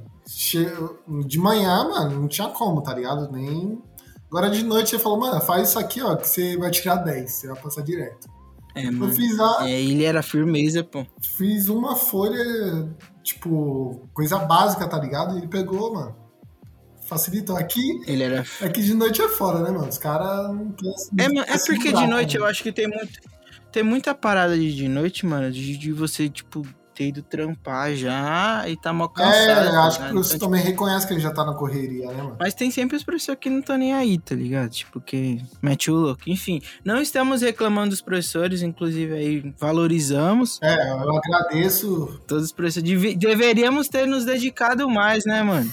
De 1.27 1.37
manhã, 1.39 1.89
mano, 1.89 2.21
não 2.21 2.27
tinha 2.27 2.47
como, 2.49 2.81
tá 2.81 2.93
ligado? 2.93 3.31
Nem. 3.31 3.81
Agora 4.27 4.49
de 4.49 4.63
noite 4.63 4.91
você 4.91 4.99
falou, 4.99 5.19
mano, 5.19 5.41
faz 5.41 5.69
isso 5.69 5.79
aqui, 5.79 6.01
ó, 6.01 6.15
que 6.15 6.27
você 6.27 6.55
vai 6.55 6.69
tirar 6.69 6.97
10, 6.97 7.31
você 7.31 7.47
vai 7.47 7.59
passar 7.59 7.81
direto. 7.81 8.29
É, 8.75 8.85
Eu 8.85 8.93
mano. 8.93 9.11
fiz, 9.11 9.39
a, 9.39 9.67
É, 9.67 9.81
ele 9.81 10.03
era 10.03 10.21
firmeza, 10.21 10.83
pô. 10.83 11.03
fiz 11.19 11.67
uma 11.67 11.95
folha, 11.95 12.87
tipo, 13.23 14.07
coisa 14.13 14.37
básica, 14.37 14.87
tá 14.87 14.99
ligado? 14.99 15.33
E 15.35 15.39
ele 15.39 15.47
pegou, 15.47 15.93
mano. 15.93 16.15
Facilitou. 17.07 17.57
Aqui, 17.57 17.81
Ele 18.05 18.21
era. 18.21 18.45
aqui 18.61 18.83
de 18.83 18.93
noite 18.93 19.19
é 19.19 19.27
fora, 19.27 19.61
né, 19.63 19.71
mano? 19.71 19.89
Os 19.89 19.97
caras 19.97 20.53
não 20.55 20.71
querem. 20.73 20.93
É, 21.17 21.27
não 21.27 21.35
mano, 21.35 21.47
é 21.49 21.57
porque 21.57 21.91
de 21.91 22.05
noite 22.05 22.37
né? 22.37 22.43
eu 22.43 22.45
acho 22.47 22.61
que 22.61 22.71
tem 22.71 22.87
muito. 22.87 23.19
Tem 23.71 23.81
muita 23.83 24.13
parada 24.13 24.55
de, 24.55 24.75
de 24.75 24.87
noite, 24.87 25.25
mano, 25.25 25.51
de, 25.51 25.75
de 25.75 25.91
você, 25.91 26.29
tipo, 26.29 26.63
ter 26.99 27.07
ido 27.07 27.23
trampar 27.23 27.95
já 27.95 28.67
e 28.67 28.75
tá 28.75 28.91
mal 28.91 29.07
cansado. 29.07 29.33
É, 29.33 29.67
eu 29.67 29.71
tá 29.71 29.83
acho 29.87 29.97
que 29.99 30.03
ligado? 30.07 30.23
você 30.23 30.35
Então, 30.35 30.49
também 30.49 30.61
reconhece 30.61 31.07
que 31.07 31.13
ele 31.13 31.21
já 31.21 31.31
tá 31.31 31.45
na 31.45 31.53
correria, 31.53 32.07
né, 32.11 32.21
mano? 32.21 32.35
Mas 32.37 32.53
tem 32.53 32.69
sempre 32.69 32.97
os 32.97 33.03
professores 33.05 33.39
que 33.39 33.49
não 33.49 33.59
estão 33.59 33.77
nem 33.77 33.93
aí, 33.93 34.17
tá 34.17 34.35
ligado? 34.35 34.69
Tipo, 34.69 34.99
que 34.99 35.41
mete 35.61 35.89
o 35.89 35.95
louco. 35.95 36.21
Enfim, 36.27 36.61
não 36.83 37.01
estamos 37.01 37.41
reclamando 37.41 37.91
dos 37.91 38.01
professores, 38.01 38.61
inclusive 38.61 39.13
aí 39.13 39.55
valorizamos 39.57 40.59
É, 40.61 40.91
eu 40.91 41.15
agradeço 41.15 42.21
todos 42.27 42.43
os 42.45 42.51
professores. 42.51 42.89
Deve- 42.89 43.15
deveríamos 43.15 43.87
ter 43.87 44.05
nos 44.05 44.25
dedicado 44.25 44.89
mais, 44.89 45.23
né, 45.25 45.41
mano? 45.41 45.71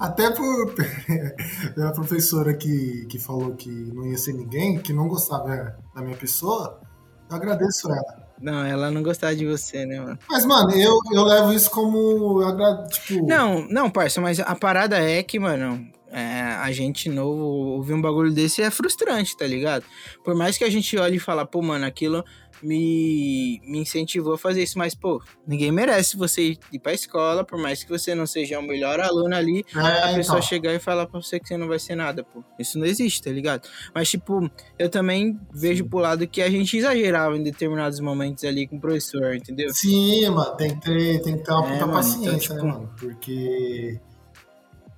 Até 0.00 0.30
por 0.30 0.74
pela 1.74 1.92
professora 1.92 2.54
que, 2.54 3.04
que 3.10 3.18
falou 3.18 3.54
que 3.54 3.68
não 3.68 4.06
ia 4.06 4.16
ser 4.16 4.32
ninguém, 4.32 4.78
que 4.78 4.92
não 4.94 5.06
gostava 5.06 5.76
da 5.94 6.00
minha 6.02 6.16
pessoa, 6.16 6.80
eu 7.28 7.36
agradeço 7.36 7.88
ela. 7.90 8.15
Não, 8.40 8.64
ela 8.64 8.90
não 8.90 9.02
gostava 9.02 9.34
de 9.34 9.46
você, 9.46 9.86
né, 9.86 10.00
mano? 10.00 10.18
Mas, 10.28 10.44
mano, 10.44 10.70
eu, 10.72 10.98
eu 11.12 11.24
levo 11.24 11.52
isso 11.52 11.70
como. 11.70 12.42
Tipo. 12.88 13.26
Não, 13.26 13.66
não, 13.68 13.90
parça, 13.90 14.20
mas 14.20 14.38
a 14.40 14.54
parada 14.54 14.98
é 14.98 15.22
que, 15.22 15.38
mano, 15.38 15.86
é, 16.18 16.40
a 16.40 16.72
gente 16.72 17.10
novo 17.10 17.42
ouvir 17.42 17.92
um 17.92 18.00
bagulho 18.00 18.32
desse 18.32 18.62
é 18.62 18.70
frustrante, 18.70 19.36
tá 19.36 19.46
ligado? 19.46 19.84
Por 20.24 20.34
mais 20.34 20.56
que 20.56 20.64
a 20.64 20.70
gente 20.70 20.96
olhe 20.96 21.16
e 21.16 21.20
fala, 21.20 21.44
pô, 21.44 21.60
mano, 21.60 21.84
aquilo 21.84 22.24
me, 22.62 23.60
me 23.66 23.80
incentivou 23.80 24.32
a 24.32 24.38
fazer 24.38 24.62
isso, 24.62 24.78
mas, 24.78 24.94
pô, 24.94 25.22
ninguém 25.46 25.70
merece 25.70 26.16
você 26.16 26.56
ir 26.72 26.78
pra 26.78 26.94
escola, 26.94 27.44
por 27.44 27.58
mais 27.60 27.84
que 27.84 27.90
você 27.90 28.14
não 28.14 28.26
seja 28.26 28.58
o 28.58 28.62
melhor 28.62 28.98
aluno 28.98 29.34
ali, 29.36 29.62
é, 29.76 29.78
a 30.10 30.14
pessoa 30.14 30.38
então. 30.38 30.42
chegar 30.48 30.72
e 30.72 30.78
falar 30.78 31.06
pra 31.06 31.20
você 31.20 31.38
que 31.38 31.46
você 31.48 31.56
não 31.58 31.68
vai 31.68 31.78
ser 31.78 31.94
nada, 31.96 32.24
pô. 32.24 32.42
Isso 32.58 32.78
não 32.78 32.86
existe, 32.86 33.22
tá 33.22 33.30
ligado? 33.30 33.68
Mas, 33.94 34.08
tipo, 34.08 34.50
eu 34.78 34.88
também 34.88 35.38
vejo 35.52 35.84
pro 35.84 35.98
lado 35.98 36.26
que 36.26 36.40
a 36.40 36.48
gente 36.48 36.78
exagerava 36.78 37.36
em 37.36 37.42
determinados 37.42 38.00
momentos 38.00 38.42
ali 38.44 38.66
com 38.66 38.76
o 38.76 38.80
professor, 38.80 39.34
entendeu? 39.34 39.68
Sim, 39.74 40.30
mano, 40.30 40.56
tem 40.56 40.74
que 40.74 40.80
ter, 40.80 41.20
tem 41.22 41.36
que 41.36 41.44
ter 41.44 41.52
uma 41.52 41.66
É, 41.68 41.72
puta 41.72 41.86
mano, 41.86 41.92
paciência, 41.92 42.24
então, 42.24 42.32
né, 42.32 42.38
tipo- 42.62 42.66
mano? 42.66 42.94
Porque. 42.98 44.00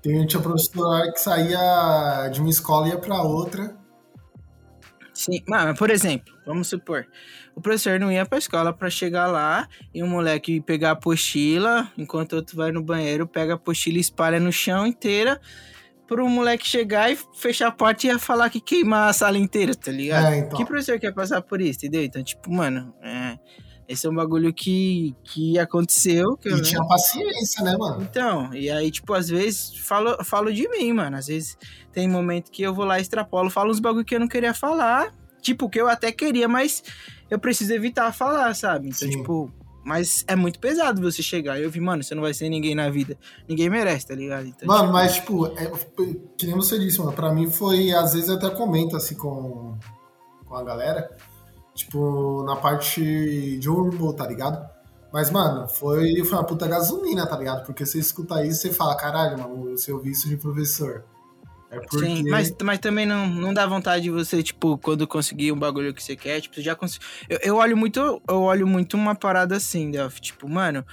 Tem, 0.02 0.26
tinha 0.26 0.42
professor 0.42 1.12
que 1.12 1.20
saía 1.20 2.28
de 2.32 2.40
uma 2.40 2.50
escola 2.50 2.86
e 2.86 2.90
ia 2.90 2.98
pra 2.98 3.22
outra. 3.22 3.76
Sim, 5.12 5.42
mas, 5.48 5.76
por 5.76 5.90
exemplo, 5.90 6.32
vamos 6.46 6.68
supor, 6.68 7.04
o 7.56 7.60
professor 7.60 7.98
não 7.98 8.12
ia 8.12 8.24
pra 8.24 8.38
escola 8.38 8.72
pra 8.72 8.88
chegar 8.88 9.26
lá 9.26 9.68
e 9.92 10.00
um 10.00 10.06
moleque 10.06 10.60
pegar 10.60 10.90
a 10.90 10.92
apostila, 10.92 11.90
enquanto 11.98 12.34
outro 12.34 12.56
vai 12.56 12.70
no 12.70 12.80
banheiro, 12.80 13.26
pega 13.26 13.54
a 13.54 13.56
apostila 13.56 13.96
e 13.96 14.00
espalha 14.00 14.38
no 14.38 14.52
chão 14.52 14.86
inteira, 14.86 15.40
pro 16.06 16.28
moleque 16.28 16.64
chegar 16.64 17.10
e 17.10 17.18
fechar 17.34 17.66
a 17.66 17.72
porta 17.72 18.06
e 18.06 18.10
ia 18.10 18.18
falar 18.18 18.48
que 18.48 18.60
queimar 18.60 19.10
a 19.10 19.12
sala 19.12 19.36
inteira, 19.36 19.74
tá 19.74 19.90
ligado? 19.90 20.32
É, 20.32 20.38
então. 20.38 20.56
Que 20.56 20.64
professor 20.64 21.00
quer 21.00 21.12
passar 21.12 21.42
por 21.42 21.60
isso, 21.60 21.80
entendeu? 21.80 22.04
Então, 22.04 22.22
tipo, 22.22 22.48
mano, 22.52 22.94
é, 23.02 23.36
esse 23.88 24.06
é 24.06 24.10
um 24.10 24.14
bagulho 24.14 24.52
que, 24.52 25.16
que 25.24 25.58
aconteceu. 25.58 26.36
Que 26.36 26.50
eu, 26.50 26.58
E 26.58 26.62
tinha 26.62 26.84
paciência, 26.86 27.64
né, 27.64 27.74
mano? 27.78 28.02
então, 28.02 28.52
e 28.54 28.70
aí, 28.70 28.90
tipo, 28.90 29.14
às 29.14 29.28
vezes 29.28 29.74
falo, 29.78 30.22
falo 30.24 30.52
de 30.52 30.68
mim, 30.68 30.92
mano. 30.92 31.16
Às 31.16 31.26
vezes 31.28 31.56
tem 31.92 32.06
momento 32.06 32.50
que 32.50 32.62
eu 32.62 32.74
vou 32.74 32.84
lá, 32.84 33.00
extrapolo, 33.00 33.48
falo 33.48 33.70
uns 33.70 33.80
bagulho 33.80 34.04
que 34.04 34.14
eu 34.14 34.20
não 34.20 34.28
queria 34.28 34.52
falar. 34.52 35.12
Tipo, 35.40 35.70
que 35.70 35.80
eu 35.80 35.88
até 35.88 36.12
queria, 36.12 36.46
mas 36.48 36.82
eu 37.30 37.38
preciso 37.38 37.72
evitar 37.72 38.12
falar, 38.12 38.54
sabe? 38.54 38.88
Então, 38.88 38.98
Sim. 38.98 39.10
tipo, 39.10 39.50
mas 39.84 40.22
é 40.26 40.36
muito 40.36 40.58
pesado 40.58 41.00
você 41.00 41.22
chegar. 41.22 41.58
Eu 41.58 41.70
vi, 41.70 41.80
mano, 41.80 42.02
você 42.02 42.14
não 42.14 42.22
vai 42.22 42.34
ser 42.34 42.50
ninguém 42.50 42.74
na 42.74 42.90
vida. 42.90 43.16
Ninguém 43.48 43.70
merece, 43.70 44.06
tá 44.08 44.14
ligado? 44.14 44.46
Então, 44.48 44.66
Mano, 44.68 44.82
tipo, 44.82 44.92
mas, 44.92 45.14
tipo, 45.14 45.46
é, 45.46 45.72
que 46.36 46.46
nem 46.46 46.54
você 46.54 46.78
disse, 46.78 46.98
mano, 46.98 47.12
pra 47.12 47.32
mim 47.32 47.50
foi, 47.50 47.92
às 47.92 48.12
vezes 48.12 48.28
eu 48.28 48.34
até 48.34 48.50
comento, 48.50 48.96
assim, 48.96 49.14
com, 49.14 49.78
com 50.44 50.54
a 50.56 50.62
galera, 50.62 51.08
tipo, 51.78 52.42
na 52.44 52.56
parte 52.56 53.58
de 53.58 53.70
humor, 53.70 54.14
tá 54.14 54.26
ligado? 54.26 54.68
Mas, 55.12 55.30
mano, 55.30 55.68
foi, 55.68 56.22
foi 56.24 56.38
uma 56.38 56.44
puta 56.44 56.66
gasolina, 56.66 57.26
tá 57.26 57.38
ligado? 57.38 57.64
Porque 57.64 57.86
você 57.86 57.98
escuta 57.98 58.44
isso 58.44 58.66
e 58.66 58.72
fala, 58.72 58.96
caralho, 58.96 59.38
mano, 59.38 59.70
você 59.70 59.92
ouviu 59.92 60.12
isso 60.12 60.28
de 60.28 60.36
professor. 60.36 61.04
É 61.70 61.78
porque... 61.78 61.98
Sim, 61.98 62.28
mas, 62.28 62.54
mas 62.62 62.78
também 62.78 63.06
não, 63.06 63.26
não 63.26 63.54
dá 63.54 63.64
vontade 63.66 64.02
de 64.02 64.10
você, 64.10 64.42
tipo, 64.42 64.76
quando 64.78 65.06
conseguir 65.06 65.52
um 65.52 65.58
bagulho 65.58 65.94
que 65.94 66.02
você 66.02 66.16
quer, 66.16 66.40
tipo, 66.40 66.54
você 66.54 66.62
já 66.62 66.74
conseguiu. 66.74 67.06
Eu, 67.28 67.38
eu 67.42 67.56
olho 67.56 67.76
muito, 67.76 68.00
eu 68.28 68.42
olho 68.42 68.66
muito 68.66 68.96
uma 68.96 69.14
parada 69.14 69.56
assim, 69.56 69.90
Delphi, 69.90 70.20
tipo, 70.20 70.48
mano, 70.48 70.84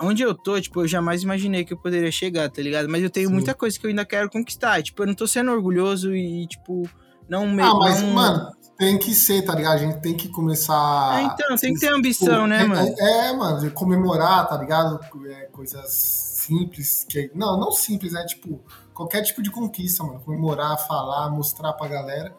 onde 0.00 0.22
eu 0.22 0.34
tô, 0.34 0.60
tipo, 0.60 0.82
eu 0.82 0.88
jamais 0.88 1.22
imaginei 1.22 1.64
que 1.64 1.72
eu 1.72 1.76
poderia 1.76 2.10
chegar, 2.10 2.50
tá 2.50 2.62
ligado? 2.62 2.88
Mas 2.88 3.02
eu 3.02 3.10
tenho 3.10 3.28
Sim. 3.28 3.34
muita 3.34 3.54
coisa 3.54 3.78
que 3.78 3.86
eu 3.86 3.90
ainda 3.90 4.04
quero 4.04 4.30
conquistar. 4.30 4.82
Tipo, 4.82 5.02
eu 5.02 5.06
não 5.06 5.14
tô 5.14 5.26
sendo 5.26 5.52
orgulhoso 5.52 6.14
e, 6.14 6.46
tipo, 6.46 6.88
não 7.28 7.46
me. 7.46 7.62
Ah, 7.62 7.74
mas, 7.74 8.02
não... 8.02 8.10
mano, 8.10 8.52
tem 8.78 8.98
que 8.98 9.14
ser, 9.14 9.42
tá 9.42 9.54
ligado? 9.54 9.74
A 9.74 9.78
gente 9.78 10.00
tem 10.00 10.14
que 10.14 10.28
começar... 10.28 11.18
É, 11.18 11.22
então, 11.24 11.56
tem 11.56 11.72
que 11.74 11.80
ter 11.80 11.92
ambição, 11.92 12.26
Tipo, 12.28 12.46
né, 12.46 12.62
é, 12.62 12.66
mano? 12.66 12.94
É, 12.98 13.28
é, 13.28 13.32
mano, 13.36 13.70
comemorar, 13.72 14.48
tá 14.48 14.56
ligado? 14.58 15.00
É, 15.26 15.46
coisas 15.46 15.90
simples, 15.92 17.06
que 17.08 17.30
não, 17.34 17.58
não 17.58 17.72
simples, 17.72 18.14
é 18.14 18.24
tipo, 18.24 18.60
qualquer 18.94 19.22
tipo 19.22 19.42
de 19.42 19.50
conquista, 19.50 20.04
mano. 20.04 20.20
Comemorar, 20.20 20.76
falar, 20.86 21.30
mostrar 21.30 21.72
pra 21.72 21.88
galera. 21.88 22.34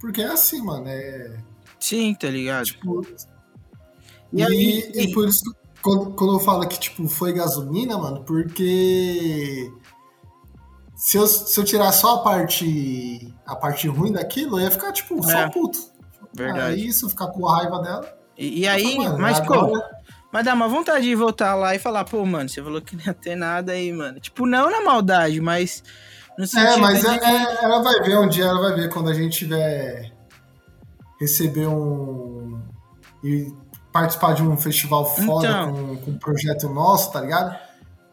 Porque 0.00 0.20
é 0.20 0.26
assim, 0.26 0.60
mano, 0.62 0.84
é 0.88 1.36
Sim, 1.78 2.14
tá 2.14 2.28
ligado? 2.28 2.64
tipo. 2.66 3.06
E 4.32 4.40
E, 4.40 4.42
aí- 4.44 4.90
e 4.94 5.12
por 5.14 5.28
isso, 5.28 5.42
quando, 5.80 6.10
quando 6.14 6.34
eu 6.34 6.40
falo 6.40 6.66
que, 6.66 6.78
tipo, 6.80 7.08
foi 7.08 7.32
gasolina, 7.32 7.96
mano, 7.96 8.24
porque. 8.24 9.70
Se 10.96 11.16
eu, 11.18 11.26
se 11.26 11.60
eu 11.60 11.64
tirar 11.64 11.92
só 11.92 12.16
a 12.16 12.22
parte 12.22 13.32
a 13.46 13.54
parte 13.54 13.86
ruim 13.86 14.12
daquilo, 14.12 14.58
eu 14.58 14.64
ia 14.64 14.70
ficar, 14.70 14.90
tipo, 14.92 15.22
só 15.22 15.40
É. 15.40 15.50
puto. 15.50 15.78
Verdade. 16.34 16.84
Isso, 16.86 17.08
ficar 17.08 17.28
com 17.28 17.44
raiva 17.46 17.80
dela. 17.80 18.18
E, 18.36 18.60
e 18.60 18.68
aí, 18.68 18.96
Mano, 18.98 19.18
mas 19.18 19.38
agora- 19.38 19.60
como? 19.60 19.82
Mas 20.32 20.44
dá 20.44 20.52
uma 20.54 20.68
vontade 20.68 21.04
de 21.06 21.14
voltar 21.14 21.54
lá 21.54 21.74
e 21.74 21.78
falar, 21.78 22.04
pô, 22.04 22.24
mano, 22.26 22.48
você 22.48 22.62
falou 22.62 22.80
que 22.82 22.96
não 22.96 23.04
ia 23.04 23.14
ter 23.14 23.36
nada 23.36 23.72
aí, 23.72 23.92
mano. 23.92 24.18
Tipo, 24.20 24.44
não 24.46 24.70
na 24.70 24.82
maldade, 24.82 25.40
mas 25.40 25.82
É, 26.38 26.76
mas 26.76 27.00
de... 27.00 27.06
é- 27.06 27.24
é- 27.24 27.64
ela 27.64 27.82
vai 27.82 28.00
ver 28.02 28.18
um 28.18 28.28
dia, 28.28 28.44
ela 28.44 28.60
vai 28.60 28.74
ver 28.74 28.90
quando 28.90 29.08
a 29.08 29.14
gente 29.14 29.38
tiver 29.38 30.12
receber 31.20 31.66
um 31.66 32.60
e 33.24 33.50
participar 33.92 34.34
de 34.34 34.42
um 34.42 34.56
festival 34.56 35.04
foda 35.06 35.46
Então. 35.48 35.72
com, 35.72 35.96
com 35.96 36.10
um 36.12 36.18
projeto 36.18 36.68
nosso, 36.68 37.10
tá 37.12 37.20
ligado? 37.20 37.56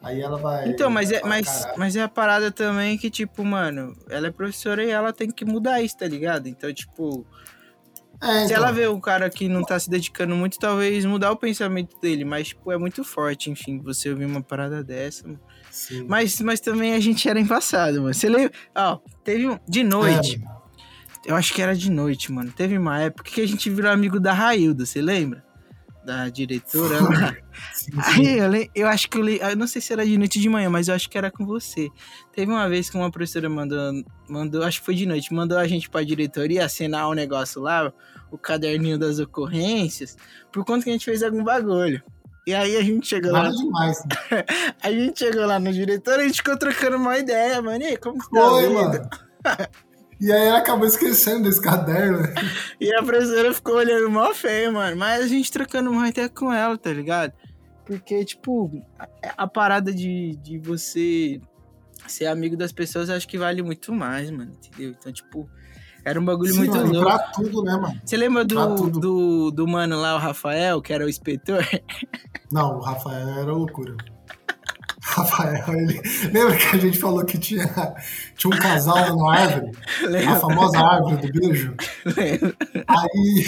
Aí 0.03 0.21
ela 0.21 0.37
vai. 0.37 0.67
Então, 0.69 0.89
mas 0.89 1.11
é, 1.11 1.21
mas, 1.23 1.47
"Caralho." 1.47 1.79
mas 1.79 1.95
é 1.95 2.01
a 2.01 2.09
parada 2.09 2.51
também 2.51 2.97
que, 2.97 3.09
tipo, 3.09 3.43
mano, 3.45 3.95
ela 4.09 4.27
é 4.27 4.31
professora 4.31 4.83
e 4.83 4.89
ela 4.89 5.13
tem 5.13 5.31
que 5.31 5.45
mudar 5.45 5.81
isso, 5.81 5.97
tá 5.97 6.07
ligado? 6.07 6.47
Então, 6.47 6.71
tipo, 6.73 7.25
É, 8.21 8.39
se 8.39 8.45
então. 8.45 8.57
ela 8.57 8.71
vê 8.71 8.87
um 8.87 8.99
cara 8.99 9.29
que 9.29 9.47
não 9.49 9.63
tá 9.63 9.77
se 9.79 9.89
dedicando 9.89 10.35
muito, 10.35 10.59
talvez 10.59 11.03
mudar 11.05 11.31
o 11.31 11.37
pensamento 11.37 11.99
dele. 11.99 12.23
Mas, 12.25 12.49
tipo, 12.49 12.71
é 12.71 12.77
muito 12.77 13.03
forte, 13.03 13.49
enfim, 13.49 13.79
você 13.81 14.09
ouvir 14.09 14.25
uma 14.25 14.41
parada 14.41 14.83
dessa. 14.83 15.25
mano. 15.27 15.39
Sim. 15.71 16.05
Mas, 16.07 16.39
mas 16.41 16.59
também 16.59 16.93
a 16.93 16.99
gente 16.99 17.27
era 17.27 17.39
embaçado, 17.39 18.01
mano. 18.01 18.13
Você 18.13 18.29
lembra? 18.29 18.51
Ó, 18.75 18.99
teve 19.23 19.47
um. 19.49 19.57
De 19.67 19.83
noite. 19.83 20.41
É. 21.27 21.31
Eu 21.31 21.35
acho 21.35 21.53
que 21.53 21.61
era 21.61 21.73
de 21.75 21.89
noite, 21.89 22.31
mano. 22.31 22.51
Teve 22.51 22.77
uma 22.77 22.99
época 22.99 23.31
que 23.31 23.39
a 23.41 23.47
gente 23.47 23.69
virou 23.69 23.89
amigo 23.89 24.19
da 24.19 24.33
Railda, 24.33 24.85
você 24.85 25.01
lembra? 25.01 25.43
Da 26.05 26.27
diretora 26.27 26.99
lá. 27.01 27.33
Sim, 27.73 27.91
sim. 27.91 27.97
Aí 28.27 28.39
eu, 28.39 28.49
le- 28.49 28.69
eu 28.75 28.87
acho 28.87 29.09
que 29.09 29.17
eu, 29.17 29.21
le- 29.21 29.39
eu 29.41 29.55
não 29.55 29.65
sei 29.67 29.81
se 29.81 29.93
era 29.93 30.05
de 30.05 30.17
noite 30.17 30.37
ou 30.37 30.41
de 30.41 30.49
manhã, 30.49 30.69
mas 30.69 30.89
eu 30.89 30.95
acho 30.95 31.09
que 31.09 31.17
era 31.17 31.31
com 31.31 31.45
você. 31.45 31.89
Teve 32.35 32.51
uma 32.51 32.67
vez 32.67 32.89
que 32.89 32.97
uma 32.97 33.09
professora 33.09 33.49
mandou, 33.49 34.03
mandou, 34.27 34.63
acho 34.63 34.79
que 34.79 34.85
foi 34.85 34.95
de 34.95 35.05
noite, 35.05 35.33
mandou 35.33 35.57
a 35.57 35.65
gente 35.65 35.89
pra 35.89 36.03
diretoria 36.03 36.65
assinar 36.65 37.07
um 37.09 37.13
negócio 37.13 37.61
lá, 37.61 37.93
o 38.29 38.37
caderninho 38.37 38.97
das 38.99 39.17
ocorrências, 39.19 40.17
por 40.51 40.65
conta 40.65 40.83
que 40.83 40.89
a 40.89 40.93
gente 40.93 41.05
fez 41.05 41.23
algum 41.23 41.41
bagulho. 41.43 42.03
E 42.45 42.53
aí 42.53 42.75
a 42.75 42.81
gente 42.81 43.07
chegou 43.07 43.31
lá, 43.31 43.43
Nada 43.43 43.55
demais. 43.55 44.03
né? 44.05 44.43
a 44.83 44.91
gente 44.91 45.19
chegou 45.19 45.45
lá 45.45 45.57
no 45.57 45.71
diretor 45.71 46.19
e 46.19 46.23
a 46.23 46.27
gente 46.27 46.35
ficou 46.37 46.57
trocando 46.57 46.97
uma 46.97 47.17
ideia, 47.17 47.61
mano. 47.61 47.81
E 47.81 47.87
aí, 47.87 47.97
como 47.97 48.19
que 48.21 48.29
tá 48.29 48.41
Foi, 48.49 48.67
mano. 48.67 49.09
E 50.23 50.31
aí 50.31 50.47
ela 50.47 50.59
acabou 50.59 50.87
esquecendo 50.87 51.43
desse 51.43 51.61
caderno. 51.61 52.19
E 52.79 52.93
a 52.93 53.03
professora 53.03 53.53
ficou 53.53 53.75
olhando 53.75 54.09
mó 54.09 54.33
feio, 54.33 54.71
mano. 54.71 54.95
Mas 54.95 55.25
a 55.25 55.27
gente 55.27 55.51
trocando 55.51 55.89
uma 55.91 56.07
ideia 56.07 56.29
com 56.29 56.51
ela, 56.51 56.77
tá 56.77 56.91
ligado? 56.93 57.33
Porque, 57.85 58.23
tipo, 58.23 58.81
a, 58.97 59.07
a 59.37 59.47
parada 59.47 59.91
de, 59.91 60.37
de 60.37 60.57
você 60.57 61.41
ser 62.07 62.27
amigo 62.27 62.55
das 62.55 62.71
pessoas, 62.71 63.09
acho 63.09 63.27
que 63.27 63.37
vale 63.37 63.61
muito 63.61 63.91
mais, 63.91 64.31
mano. 64.31 64.53
Entendeu? 64.53 64.95
Então, 64.97 65.11
tipo, 65.11 65.49
era 66.05 66.17
um 66.17 66.23
bagulho 66.23 66.53
Sim, 66.53 66.59
muito 66.59 66.75
mano, 66.75 66.93
louco. 66.93 67.05
pra 67.05 67.19
tudo, 67.19 67.61
né, 67.61 67.75
mano? 67.75 68.01
Você 68.05 68.15
lembra 68.15 68.45
do, 68.45 68.89
do, 68.89 69.51
do 69.51 69.67
mano 69.67 69.99
lá, 69.99 70.15
o 70.15 70.19
Rafael, 70.19 70.81
que 70.81 70.93
era 70.93 71.05
o 71.05 71.09
inspetor? 71.09 71.65
Não, 72.49 72.77
o 72.77 72.81
Rafael 72.81 73.27
era 73.27 73.51
loucura. 73.51 73.97
Rafael, 75.05 75.63
ele. 75.75 76.01
Lembra 76.31 76.55
que 76.55 76.75
a 76.77 76.79
gente 76.79 76.97
falou 76.97 77.25
que 77.25 77.37
tinha, 77.37 77.65
tinha 78.37 78.55
um 78.55 78.57
casal 78.57 79.15
na 79.17 79.35
árvore? 79.37 79.71
A 80.01 80.07
Lembra? 80.07 80.35
famosa 80.37 80.79
árvore 80.79 81.27
do 81.27 81.39
beijo? 81.39 81.75
Lembra? 82.05 82.55
Aí. 82.87 83.45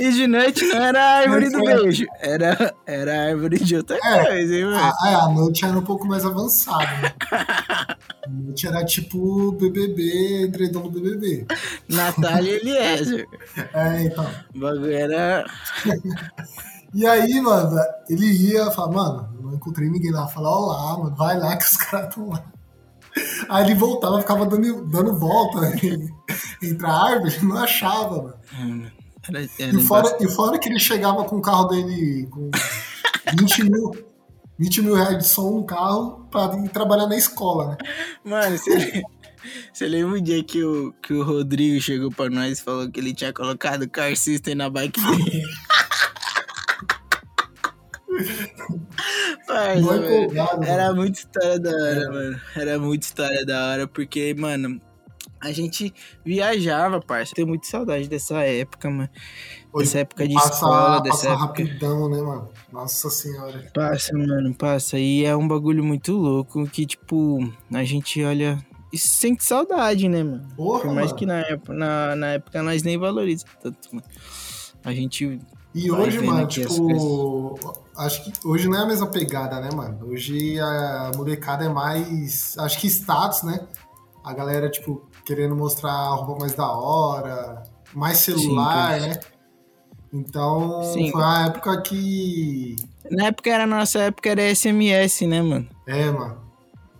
E 0.00 0.12
de 0.12 0.26
noite 0.26 0.64
não 0.66 0.82
era 0.82 1.00
a 1.02 1.12
árvore 1.18 1.50
do 1.50 1.60
beijo, 1.60 2.06
era, 2.20 2.74
era 2.86 3.12
a 3.14 3.24
árvore 3.28 3.58
de 3.58 3.76
outra 3.76 3.98
É, 4.02 4.24
coisa, 4.24 4.54
hein, 4.56 4.64
mano? 4.64 4.76
A, 4.78 5.10
é, 5.10 5.14
a 5.14 5.28
noite 5.28 5.64
era 5.64 5.78
um 5.78 5.82
pouco 5.84 6.06
mais 6.06 6.24
avançada, 6.24 6.90
né? 7.02 7.14
A 8.24 8.30
noite 8.30 8.66
era 8.66 8.82
tipo 8.86 9.52
BBB, 9.52 10.46
entredão 10.46 10.88
do 10.88 10.98
BBB. 10.98 11.44
Natália 11.86 12.52
e 12.52 12.56
Eliezer. 12.56 13.26
É, 13.74 14.02
então. 14.04 14.26
O 14.54 14.60
bagulho 14.60 14.90
era. 14.92 15.44
E 16.94 17.04
aí, 17.04 17.40
mano, 17.40 17.76
ele 18.08 18.24
ia 18.24 18.70
falar, 18.70 18.92
mano, 18.92 19.28
não 19.42 19.54
encontrei 19.54 19.90
ninguém 19.90 20.12
lá. 20.12 20.28
Falar, 20.28 20.56
olá, 20.56 20.98
mano, 20.98 21.16
vai 21.16 21.36
lá 21.36 21.56
que 21.56 21.64
os 21.64 21.76
caras 21.76 22.08
estão 22.08 22.28
lá. 22.28 22.44
Aí 23.48 23.64
ele 23.64 23.74
voltava, 23.74 24.20
ficava 24.20 24.46
dando, 24.46 24.86
dando 24.86 25.18
volta 25.18 25.72
entre 26.62 26.86
a 26.86 26.92
árvore, 26.92 27.44
não 27.44 27.56
achava, 27.58 28.34
mano. 28.56 28.92
era, 29.28 29.48
era 29.58 29.76
E 29.76 29.82
fora, 29.82 30.16
e 30.20 30.28
fora 30.28 30.58
que 30.58 30.68
ele 30.68 30.78
chegava 30.78 31.24
com 31.24 31.36
o 31.36 31.42
carro 31.42 31.64
dele 31.64 32.28
com 32.30 32.50
20 33.38 33.70
mil, 33.70 33.90
20 34.58 34.82
mil 34.82 34.94
reais 34.94 35.18
de 35.18 35.28
som 35.28 35.50
no 35.50 35.64
carro 35.64 36.28
pra 36.30 36.56
ir 36.58 36.68
trabalhar 36.70 37.06
na 37.06 37.16
escola, 37.16 37.70
né? 37.70 37.76
Mano, 38.24 38.56
você, 38.56 39.02
você 39.72 39.86
lembra 39.86 40.18
o 40.18 40.20
dia 40.20 40.42
que 40.42 40.64
o, 40.64 40.92
que 41.00 41.12
o 41.12 41.24
Rodrigo 41.24 41.80
chegou 41.80 42.10
pra 42.10 42.30
nós 42.30 42.58
e 42.58 42.62
falou 42.62 42.90
que 42.90 42.98
ele 42.98 43.14
tinha 43.14 43.32
colocado 43.32 43.82
o 43.82 43.90
car 43.90 44.16
system 44.16 44.54
na 44.56 44.68
bike 44.70 45.00
dele? 45.00 45.42
Parça, 49.46 49.80
empolgado, 49.80 50.58
mano. 50.60 50.64
Era 50.64 50.94
muita 50.94 51.18
história 51.18 51.58
da 51.58 51.70
hora, 51.70 52.10
mano. 52.12 52.40
Era 52.56 52.78
muita 52.78 53.06
história 53.06 53.46
da 53.46 53.66
hora, 53.70 53.86
porque, 53.88 54.34
mano, 54.34 54.80
a 55.40 55.52
gente 55.52 55.92
viajava, 56.24 57.00
parça. 57.00 57.32
Tenho 57.34 57.48
muita 57.48 57.66
saudade 57.66 58.08
dessa 58.08 58.40
época, 58.42 58.88
mano. 58.90 59.08
Hoje 59.72 59.86
Dessa 59.86 59.98
época 60.00 60.28
de 60.28 60.34
passa, 60.34 60.52
escola, 60.54 61.00
dessa 61.00 61.16
passa 61.16 61.28
época. 61.28 61.46
rapidão, 61.64 62.08
né, 62.08 62.20
mano? 62.22 62.48
Nossa 62.72 63.10
senhora. 63.10 63.70
Passa, 63.74 64.16
mano, 64.16 64.54
passa. 64.54 64.98
E 64.98 65.24
é 65.24 65.34
um 65.36 65.46
bagulho 65.48 65.82
muito 65.84 66.12
louco 66.12 66.66
que, 66.68 66.86
tipo, 66.86 67.38
a 67.72 67.82
gente 67.84 68.22
olha 68.22 68.64
e 68.92 68.96
sente 68.98 69.42
saudade, 69.44 70.08
né, 70.08 70.22
mano? 70.22 70.46
Porra, 70.56 70.82
Por 70.82 70.94
mais 70.94 71.06
mano. 71.08 71.18
que 71.18 71.26
na 71.26 71.40
época, 71.40 71.72
na, 71.74 72.14
na 72.16 72.26
época 72.34 72.62
nós 72.62 72.82
nem 72.84 72.96
valorizamos 72.96 73.52
tanto, 73.60 73.88
mano. 73.96 74.06
A 74.84 74.92
gente 74.94 75.40
E 75.74 75.90
Vai 75.90 76.00
hoje, 76.00 76.20
mano, 76.20 76.46
tipo. 76.46 77.58
Acho 77.96 78.24
que 78.24 78.32
hoje 78.46 78.68
não 78.68 78.78
é 78.78 78.82
a 78.82 78.86
mesma 78.86 79.06
pegada, 79.08 79.60
né, 79.60 79.70
mano? 79.74 80.06
Hoje 80.08 80.58
a 80.60 81.10
molecada 81.16 81.64
é 81.64 81.68
mais. 81.68 82.56
Acho 82.58 82.78
que 82.78 82.86
status, 82.86 83.42
né? 83.42 83.66
A 84.24 84.32
galera, 84.32 84.70
tipo, 84.70 85.02
querendo 85.24 85.54
mostrar 85.56 85.90
a 85.92 86.14
roupa 86.14 86.40
mais 86.40 86.54
da 86.54 86.70
hora, 86.70 87.62
mais 87.92 88.18
celular, 88.18 88.98
cara. 88.98 89.06
né? 89.08 89.20
Então, 90.12 90.82
Sim. 90.84 91.10
foi 91.10 91.20
uma 91.20 91.46
época 91.46 91.82
que. 91.82 92.76
Na 93.10 93.26
época 93.26 93.50
era 93.50 93.66
nossa 93.66 93.98
época 93.98 94.30
era 94.30 94.42
SMS, 94.54 95.26
né, 95.26 95.42
mano? 95.42 95.68
É, 95.86 96.10
mano. 96.10 96.42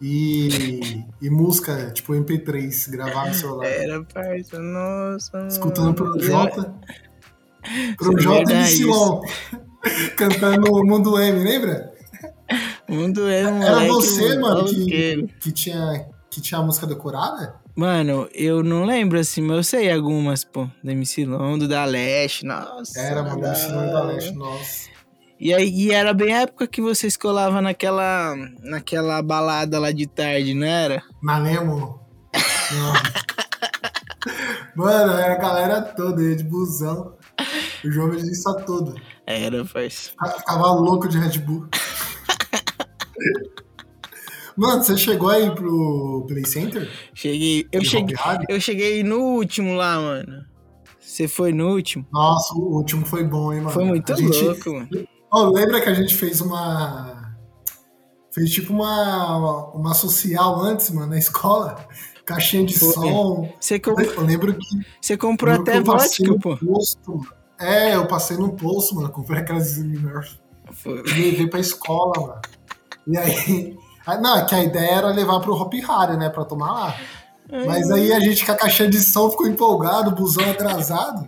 E, 0.02 1.02
e 1.22 1.30
música, 1.30 1.90
tipo 1.92 2.12
MP3, 2.12 2.90
gravar 2.90 3.28
no 3.28 3.34
celular. 3.34 3.66
Era, 3.66 4.04
parça, 4.04 4.58
nossa, 4.58 5.30
mano. 5.38 5.48
escutando 5.48 6.04
Eu- 6.16 6.20
Jota. 6.20 6.74
Pro 7.96 8.50
é 8.50 8.64
Silon. 8.64 9.20
Cantando 10.16 10.72
o 10.72 10.84
Mundo 10.84 11.20
M, 11.20 11.44
lembra? 11.44 11.92
Mundo 12.88 13.28
era 13.28 13.48
um 13.48 13.62
Era 13.62 13.80
moleque 13.80 13.92
você, 13.92 14.38
mano, 14.38 14.64
que, 14.66 15.28
que, 15.40 15.52
tinha, 15.52 16.06
que 16.30 16.40
tinha 16.40 16.60
a 16.60 16.62
música 16.62 16.86
decorada? 16.86 17.56
Mano, 17.76 18.28
eu 18.32 18.62
não 18.62 18.84
lembro 18.84 19.18
assim, 19.18 19.42
mas 19.42 19.56
eu 19.56 19.64
sei 19.64 19.90
algumas, 19.90 20.44
pô. 20.44 20.68
Do 20.82 20.90
MC 20.90 21.24
Londo, 21.24 21.66
da 21.66 21.84
Leste, 21.84 22.44
nossa. 22.44 23.00
Era, 23.00 23.22
mano, 23.22 23.40
da 23.40 23.52
o 23.52 23.54
Silon 23.54 23.86
da 23.92 24.02
Leste, 24.04 24.32
nossa. 24.32 24.94
E, 25.40 25.52
aí, 25.52 25.68
e 25.68 25.90
era 25.90 26.14
bem 26.14 26.32
a 26.32 26.42
época 26.42 26.68
que 26.68 26.80
vocês 26.80 27.16
colavam 27.16 27.60
naquela, 27.60 28.34
naquela 28.62 29.20
balada 29.20 29.78
lá 29.78 29.90
de 29.90 30.06
tarde, 30.06 30.54
não 30.54 30.66
era? 30.66 31.02
Na. 31.22 31.40
Não. 31.40 32.92
Mano, 34.74 35.12
era 35.12 35.34
a 35.34 35.38
galera 35.38 35.82
toda, 35.82 36.22
ia 36.22 36.36
de 36.36 36.44
busão. 36.44 37.16
O 37.84 37.90
João 37.90 38.08
me 38.08 38.16
disse 38.22 38.48
a 38.48 38.54
tudo. 38.54 38.94
Era, 39.26 39.64
parça. 39.64 40.10
Ficava 40.38 40.70
louco 40.72 41.08
de 41.08 41.18
Red 41.18 41.38
Bull. 41.40 41.66
Mano, 44.56 44.84
você 44.84 44.96
chegou 44.96 45.28
aí 45.30 45.50
pro 45.52 46.24
Play 46.28 46.46
Center? 46.46 46.88
Cheguei. 47.12 47.66
Eu 47.72 47.84
cheguei, 47.84 48.14
eu 48.48 48.60
cheguei 48.60 49.02
no 49.02 49.18
último 49.18 49.74
lá, 49.74 49.98
mano. 50.00 50.44
Você 51.00 51.26
foi 51.26 51.52
no 51.52 51.70
último? 51.74 52.06
Nossa, 52.12 52.54
o 52.54 52.76
último 52.76 53.04
foi 53.04 53.24
bom, 53.24 53.52
hein, 53.52 53.58
mano? 53.60 53.70
Foi 53.70 53.84
muito 53.84 54.12
A 54.12 54.16
gente- 54.16 54.40
louco, 54.44 54.72
mano. 54.72 54.88
Ó, 55.32 55.48
lembra 55.50 55.80
que 55.80 55.88
a 55.88 55.94
gente 55.94 56.14
fez 56.14 56.40
uma. 56.40 57.34
Fez 58.32 58.50
tipo 58.50 58.72
uma, 58.72 59.72
uma 59.74 59.92
social 59.94 60.60
antes, 60.60 60.90
mano, 60.90 61.08
na 61.08 61.18
escola? 61.18 61.84
Caixinha 62.24 62.64
de 62.64 62.78
Foi. 62.78 62.92
som. 62.92 63.52
Você, 63.60 63.78
com- 63.80 64.00
Eu 64.00 64.20
lembro 64.24 64.54
que. 64.54 64.66
você 65.00 65.16
comprou 65.16 65.52
até 65.52 65.80
vodka, 65.80 66.38
pô. 66.40 66.56
posto, 66.56 67.10
mano. 67.10 67.26
É, 67.58 67.94
eu 67.94 68.06
passei 68.06 68.36
no 68.36 68.52
posto, 68.52 68.94
mano. 68.94 69.10
Comprei 69.10 69.40
aquelas 69.40 69.76
Nerf. 69.78 70.38
Foi. 70.72 71.02
Levei 71.02 71.48
pra 71.48 71.60
escola, 71.60 72.12
mano. 72.20 72.40
E 73.06 73.18
aí. 73.18 73.76
ah, 74.06 74.18
Não, 74.18 74.38
é 74.38 74.44
que 74.44 74.54
a 74.54 74.64
ideia 74.64 74.90
era 74.92 75.08
levar 75.08 75.40
pro 75.40 75.54
Hop 75.54 75.72
Harry, 75.72 76.16
né? 76.16 76.30
Pra 76.30 76.44
tomar 76.44 76.72
lá. 76.72 76.94
Mas 77.66 77.90
aí 77.90 78.12
a 78.12 78.20
gente 78.20 78.44
com 78.44 78.52
a 78.52 78.56
caixinha 78.56 78.88
de 78.88 78.98
som 79.00 79.30
ficou 79.30 79.46
empolgado, 79.46 80.10
o 80.10 80.14
busão 80.14 80.50
atrasado. 80.50 81.24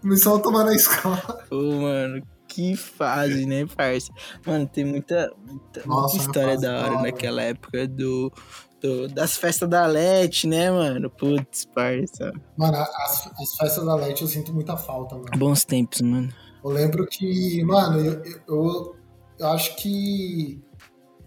Começou 0.00 0.36
a 0.36 0.38
tomar 0.38 0.64
na 0.64 0.74
escola. 0.74 1.44
Pô, 1.48 1.56
mano, 1.56 2.22
que 2.56 2.74
fase, 2.74 3.44
né, 3.44 3.66
parça? 3.66 4.10
Mano, 4.46 4.66
tem 4.66 4.84
muita, 4.84 5.30
muita, 5.46 5.86
Nossa, 5.86 6.16
muita 6.16 6.28
história 6.30 6.58
da 6.58 6.72
da 6.80 6.84
hora 6.86 7.02
naquela 7.02 7.42
época 7.42 7.86
do, 7.86 8.32
do- 8.80 9.08
das 9.08 9.36
festas 9.36 9.68
da 9.68 9.84
Lete, 9.86 10.46
né, 10.46 10.70
mano? 10.70 11.10
Putz, 11.10 11.66
parça. 11.66 12.32
Mano, 12.56 12.76
as, 12.78 13.30
as 13.38 13.54
festas 13.56 13.84
da 13.84 13.94
Leti 13.94 14.22
eu 14.22 14.28
sinto 14.28 14.54
muita 14.54 14.74
falta, 14.76 15.14
mano. 15.16 15.28
Bons 15.36 15.64
tempos, 15.64 16.00
mano. 16.00 16.32
Eu 16.64 16.70
lembro 16.70 17.06
que, 17.06 17.62
mano, 17.62 18.00
eu, 18.00 18.24
eu, 18.24 18.40
eu- 18.48 18.96
eu 19.38 19.46
acho 19.48 19.76
que. 19.76 20.58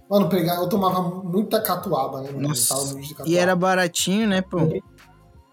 Mano, 0.10 0.28
pegar, 0.28 0.56
eu 0.56 0.68
tomava 0.68 1.04
muita 1.24 1.62
catuaba, 1.62 2.22
né, 2.22 2.32
mano? 2.32 2.48
Nossa. 2.48 2.74
catuaba. 2.74 3.30
E 3.30 3.38
era 3.38 3.56
baratinho, 3.56 4.28
né, 4.28 4.42
pô? 4.42 4.58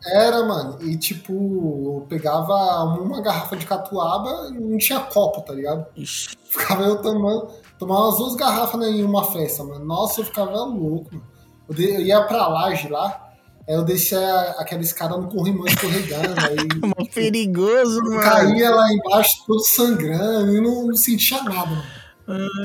Era, 0.07 0.45
mano. 0.45 0.79
E 0.83 0.97
tipo, 0.97 1.33
eu 1.33 2.07
pegava 2.09 2.55
uma 3.01 3.21
garrafa 3.21 3.57
de 3.57 3.67
catuaba 3.67 4.49
e 4.51 4.59
não 4.61 4.79
tinha 4.79 5.01
copo, 5.01 5.41
tá 5.43 5.53
ligado? 5.53 5.87
Ixi, 5.97 6.37
Ficava 6.49 6.83
eu 6.85 7.01
tomando. 7.03 7.49
Tomava 7.79 8.05
umas 8.07 8.17
duas 8.19 8.35
garrafas 8.37 8.81
em 8.87 9.03
uma 9.05 9.25
festa, 9.25 9.63
mano. 9.65 9.85
Nossa, 9.85 10.21
eu 10.21 10.25
ficava 10.25 10.51
louco, 10.65 11.11
mano. 11.13 11.27
Eu, 11.69 11.75
de- 11.75 11.95
eu 11.95 12.01
ia 12.01 12.23
pra 12.23 12.47
laje 12.49 12.89
lá, 12.89 13.29
aí 13.69 13.75
eu 13.75 13.85
descia 13.85 14.19
aquela 14.59 14.81
escada 14.83 15.17
no 15.17 15.29
corrimão 15.29 15.67
escorregando, 15.67 16.35
aí 16.41 16.57
mó 16.89 16.95
perigoso, 17.13 18.01
mano. 18.03 18.21
caía 18.23 18.71
lá 18.71 18.91
embaixo 18.93 19.45
todo 19.47 19.61
sangrando 19.65 20.57
e 20.57 20.61
não, 20.61 20.87
não 20.87 20.95
sentia 20.97 21.43
nada, 21.43 21.67
mano. 21.67 21.83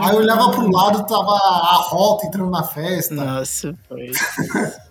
Aí 0.01 0.15
eu 0.15 0.21
olhava 0.21 0.49
pro 0.51 0.71
lado, 0.71 1.05
tava 1.05 1.33
a 1.33 1.75
Rota 1.89 2.25
entrando 2.27 2.49
na 2.49 2.63
festa. 2.63 3.13
Nossa, 3.13 3.75
foi. 3.87 4.11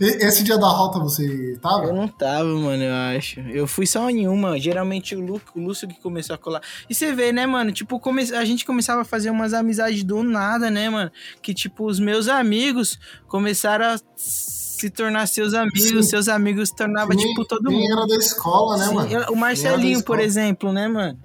Esse 0.00 0.42
dia 0.42 0.58
da 0.58 0.66
Rota 0.68 0.98
você 0.98 1.52
Eu 1.54 1.60
tava? 1.60 1.92
não 1.92 2.08
tava, 2.08 2.44
mano, 2.48 2.82
eu 2.82 2.94
acho. 3.16 3.40
Eu 3.40 3.66
fui 3.66 3.86
só 3.86 4.10
em 4.10 4.26
uma. 4.26 4.58
Geralmente 4.58 5.14
o, 5.14 5.20
Lu, 5.20 5.40
o 5.54 5.60
Lúcio 5.60 5.86
que 5.86 6.00
começou 6.00 6.34
a 6.34 6.38
colar. 6.38 6.60
E 6.90 6.94
você 6.94 7.12
vê, 7.12 7.30
né, 7.32 7.46
mano? 7.46 7.70
Tipo, 7.72 8.00
come... 8.00 8.22
a 8.34 8.44
gente 8.44 8.64
começava 8.66 9.02
a 9.02 9.04
fazer 9.04 9.30
umas 9.30 9.54
amizades 9.54 10.02
do 10.02 10.22
nada, 10.22 10.70
né, 10.70 10.90
mano? 10.90 11.10
Que, 11.40 11.54
tipo, 11.54 11.86
os 11.86 12.00
meus 12.00 12.28
amigos 12.28 12.98
começaram 13.28 13.86
a 13.86 13.96
se 14.16 14.90
tornar 14.90 15.26
seus 15.28 15.54
amigos. 15.54 15.82
Sim. 15.82 16.02
Seus 16.02 16.28
amigos 16.28 16.68
se 16.70 16.74
tornavam, 16.76 17.14
Nem- 17.16 17.26
tipo, 17.28 17.44
todo 17.44 17.70
mundo. 17.70 17.92
era 17.92 18.06
da 18.06 18.16
escola, 18.16 18.76
né, 18.78 18.86
Sim, 18.86 18.94
mano? 18.94 19.12
eu- 19.12 19.32
o 19.32 19.36
Marcelinho, 19.36 20.02
por 20.02 20.18
exemplo, 20.20 20.72
né, 20.72 20.88
mano? 20.88 21.18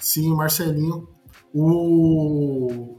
Sim, 0.00 0.30
o 0.32 0.36
Marcelinho. 0.36 1.08
O. 1.52 2.97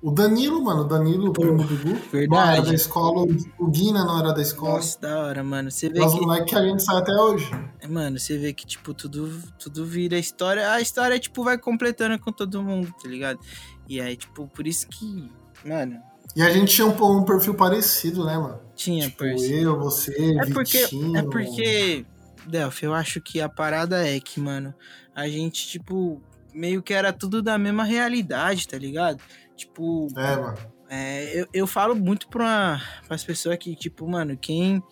O 0.00 0.12
Danilo, 0.12 0.62
mano, 0.62 0.82
o 0.82 0.84
Danilo, 0.84 1.30
o 1.30 1.32
primo 1.32 1.64
do 1.64 1.76
Gu. 1.76 1.94
verdade. 2.12 2.28
Não 2.28 2.40
era 2.40 2.62
da 2.62 2.72
escola, 2.74 3.22
o- 3.58 3.66
Guina 3.70 4.04
não 4.04 4.18
era 4.20 4.32
da 4.32 4.40
escola. 4.40 4.74
Nossa, 4.76 5.00
da 5.00 5.18
hora, 5.18 5.42
mano. 5.42 5.70
Você 5.72 5.88
vê 5.88 5.98
Mas 5.98 6.14
que. 6.14 6.20
moleque 6.20 6.44
que 6.50 6.54
a 6.54 6.62
gente 6.62 6.82
sai 6.84 6.96
até 6.98 7.12
hoje. 7.12 7.50
Mano, 7.88 8.16
você 8.18 8.38
vê 8.38 8.52
que, 8.52 8.64
tipo, 8.64 8.94
tudo, 8.94 9.28
tudo 9.58 9.84
vira 9.84 10.16
história. 10.16 10.70
A 10.70 10.80
história, 10.80 11.18
tipo, 11.18 11.42
vai 11.42 11.58
completando 11.58 12.16
com 12.20 12.30
todo 12.30 12.62
mundo, 12.62 12.94
tá 13.02 13.08
ligado? 13.08 13.40
E 13.88 14.00
aí, 14.00 14.16
tipo, 14.16 14.46
por 14.46 14.66
isso 14.68 14.86
que. 14.88 15.28
Mano, 15.64 15.98
E 16.36 16.42
a 16.42 16.50
gente 16.50 16.72
tinha 16.76 16.86
um, 16.86 17.18
um 17.18 17.24
perfil 17.24 17.54
parecido, 17.54 18.24
né, 18.24 18.38
mano? 18.38 18.60
tinha, 18.76 19.08
Tipo, 19.08 19.24
eu, 19.24 19.76
você, 19.80 20.12
É 20.38 20.46
porque, 20.52 20.78
Vitinho. 20.82 21.16
é 21.16 21.22
porque, 21.24 22.06
Delphi, 22.46 22.84
eu 22.86 22.94
acho 22.94 23.20
que 23.20 23.40
a 23.40 23.48
parada 23.48 24.06
é 24.06 24.20
que, 24.20 24.38
mano, 24.38 24.72
a 25.12 25.26
gente, 25.28 25.66
tipo, 25.66 26.22
meio 26.54 26.80
que 26.82 26.94
era 26.94 27.12
tudo 27.12 27.42
da 27.42 27.58
mesma 27.58 27.82
realidade, 27.82 28.68
tá 28.68 28.78
ligado? 28.78 29.18
Tipo, 29.58 30.08
É, 30.16 30.36
mano. 30.36 30.58
é, 30.88 31.40
eu, 31.40 31.46
eu 31.52 31.66
falo 31.66 31.94
muito 31.94 32.28
pra, 32.28 32.80
pras 33.06 33.22
pessoas 33.24 33.56
que, 33.58 33.74
tipo, 33.76 34.08
mano, 34.08 34.36
quem 34.36 34.82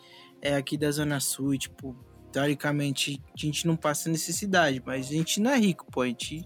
é 0.42 0.54
aqui 0.56 0.76
da 0.76 0.90
Zona 0.90 1.18
Sul 1.20 1.54
e, 1.54 1.58
tipo, 1.58 1.96
teoricamente, 2.32 3.22
a 3.34 3.38
gente 3.40 3.66
não 3.66 3.76
passa 3.76 4.08
necessidade, 4.10 4.82
mas 4.84 5.06
a 5.08 5.12
gente 5.12 5.40
não 5.40 5.50
é 5.50 5.58
rico, 5.58 5.86
pô, 5.90 6.02
a 6.02 6.06
gente 6.06 6.44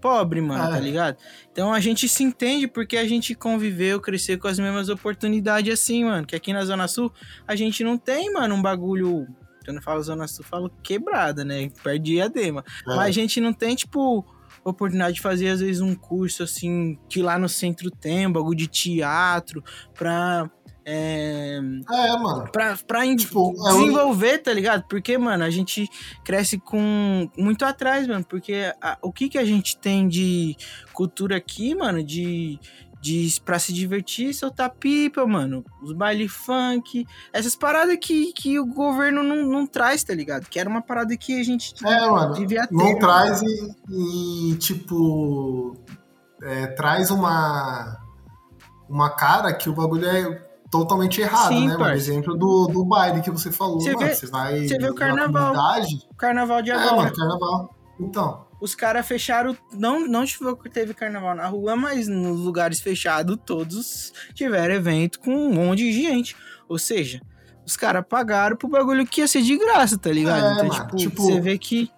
pobre, 0.00 0.40
mano, 0.40 0.62
Ah, 0.64 0.68
tá 0.70 0.78
é. 0.78 0.80
ligado? 0.80 1.16
Então 1.50 1.72
a 1.72 1.78
gente 1.80 2.08
se 2.08 2.22
entende 2.24 2.66
porque 2.66 2.96
a 2.96 3.06
gente 3.06 3.34
conviveu, 3.34 4.00
cresceu 4.00 4.38
com 4.38 4.48
as 4.48 4.58
mesmas 4.58 4.88
oportunidades 4.88 5.72
assim, 5.72 6.04
mano. 6.04 6.26
Que 6.26 6.34
aqui 6.36 6.52
na 6.52 6.64
Zona 6.64 6.88
Sul 6.88 7.12
a 7.46 7.54
gente 7.54 7.82
não 7.84 7.96
tem, 7.96 8.32
mano, 8.32 8.54
um 8.56 8.60
bagulho. 8.62 9.26
Quando 9.64 9.76
eu 9.76 9.82
falo 9.82 10.02
Zona 10.02 10.26
Sul, 10.26 10.44
eu 10.44 10.48
falo 10.48 10.70
quebrada, 10.82 11.44
né? 11.44 11.70
Perto 11.84 12.00
de 12.02 12.12
diadema. 12.14 12.64
É. 12.84 12.96
Mas 12.96 13.08
a 13.08 13.10
gente 13.12 13.40
não 13.40 13.52
tem, 13.52 13.76
tipo, 13.76 14.24
oportunidade 14.64 15.14
de 15.16 15.20
fazer, 15.20 15.48
às 15.48 15.60
vezes, 15.60 15.80
um 15.80 15.94
curso 15.94 16.42
assim, 16.42 16.98
que 17.08 17.22
lá 17.22 17.38
no 17.38 17.48
centro 17.48 17.90
tem, 17.90 18.26
um 18.26 18.32
bagulho 18.32 18.56
de 18.56 18.66
teatro, 18.68 19.62
pra. 19.94 20.50
É, 20.84 21.58
É, 21.92 22.16
mano. 22.18 22.50
pra, 22.50 22.76
pra 22.84 23.02
Tipo, 23.16 23.54
é 23.56 23.72
o- 23.72 23.78
desenvolver, 23.78 24.38
tá 24.38 24.52
ligado? 24.52 24.84
Porque, 24.88 25.16
mano, 25.16 25.44
a 25.44 25.50
gente 25.50 25.88
cresce 26.24 26.58
com 26.58 27.30
muito 27.38 27.64
atrás, 27.64 28.04
mano. 28.08 28.24
Porque 28.28 28.72
a- 28.80 28.98
o 29.00 29.12
que 29.12 29.28
que 29.28 29.38
a 29.38 29.44
gente 29.44 29.76
tem 29.78 30.08
de 30.08 30.56
cultura 30.92 31.36
aqui, 31.36 31.72
mano, 31.72 32.02
de, 32.02 32.58
de 33.02 33.40
pra 33.44 33.58
se 33.58 33.72
divertir, 33.72 34.32
soltar 34.32 34.70
pipa, 34.70 35.26
mano. 35.26 35.64
Os 35.82 35.92
baile 35.92 36.28
funk, 36.28 37.04
essas 37.32 37.56
paradas 37.56 37.98
que, 38.00 38.32
que 38.32 38.60
o 38.60 38.64
governo 38.64 39.24
não, 39.24 39.44
não 39.44 39.66
traz, 39.66 40.04
tá 40.04 40.14
ligado? 40.14 40.46
Que 40.48 40.60
era 40.60 40.68
uma 40.68 40.80
parada 40.80 41.16
que 41.16 41.40
a 41.40 41.42
gente 41.42 41.74
É, 41.84 42.08
mano. 42.08 42.32
devia 42.34 42.64
ter. 42.66 42.72
Não 42.74 42.84
mano. 42.86 42.98
traz 43.00 43.42
e, 43.42 44.52
e, 44.52 44.54
tipo, 44.54 45.76
é, 46.42 46.68
traz 46.68 47.10
uma, 47.10 47.98
uma 48.88 49.10
cara 49.10 49.52
que 49.52 49.68
o 49.68 49.74
bagulho 49.74 50.06
é 50.06 50.48
totalmente 50.70 51.20
errado, 51.20 51.48
Sim, 51.48 51.66
né, 51.68 51.76
parça. 51.76 51.94
Exemplo 51.96 52.36
do, 52.36 52.68
do 52.68 52.84
baile 52.84 53.20
que 53.20 53.30
você 53.32 53.50
falou, 53.50 53.80
Você 53.80 53.92
mano. 53.94 54.06
vê- 54.06 54.14
você 54.14 54.26
vai 54.26 54.68
você 54.68 54.78
vê 54.78 54.88
o 54.88 54.94
carnaval. 54.94 55.52
comunidade- 55.54 56.08
Carnaval 56.16 56.62
de 56.62 56.70
É, 56.70 56.74
agora. 56.74 56.96
mano, 56.96 57.12
carnaval. 57.16 57.76
Então, 58.00 58.46
Os 58.62 58.74
caras 58.76 59.06
fecharam. 59.06 59.56
Não, 59.72 60.06
não 60.06 60.24
tive- 60.24 60.54
teve 60.72 60.94
carnaval 60.94 61.34
na 61.34 61.46
rua, 61.48 61.74
mas 61.74 62.06
nos 62.06 62.38
lugares 62.40 62.80
fechados, 62.80 63.36
todos 63.44 64.12
tiveram 64.34 64.72
evento 64.74 65.18
com 65.18 65.34
um 65.34 65.52
monte 65.52 65.80
de 65.80 65.92
gente. 65.92 66.36
Ou 66.68 66.78
seja, 66.78 67.20
os 67.66 67.76
caras 67.76 68.04
pagaram 68.08 68.56
pro 68.56 68.68
bagulho 68.68 69.04
que 69.06 69.20
ia 69.20 69.26
ser 69.26 69.42
de 69.42 69.56
graça, 69.58 69.98
tá 69.98 70.10
ligado? 70.10 70.44
É, 70.44 70.52
então, 70.54 70.66
mano, 70.68 70.84
tipo, 70.84 70.96
tipo- 70.96 71.22
você 71.22 71.40
vê 71.40 71.58
que. 71.58 71.90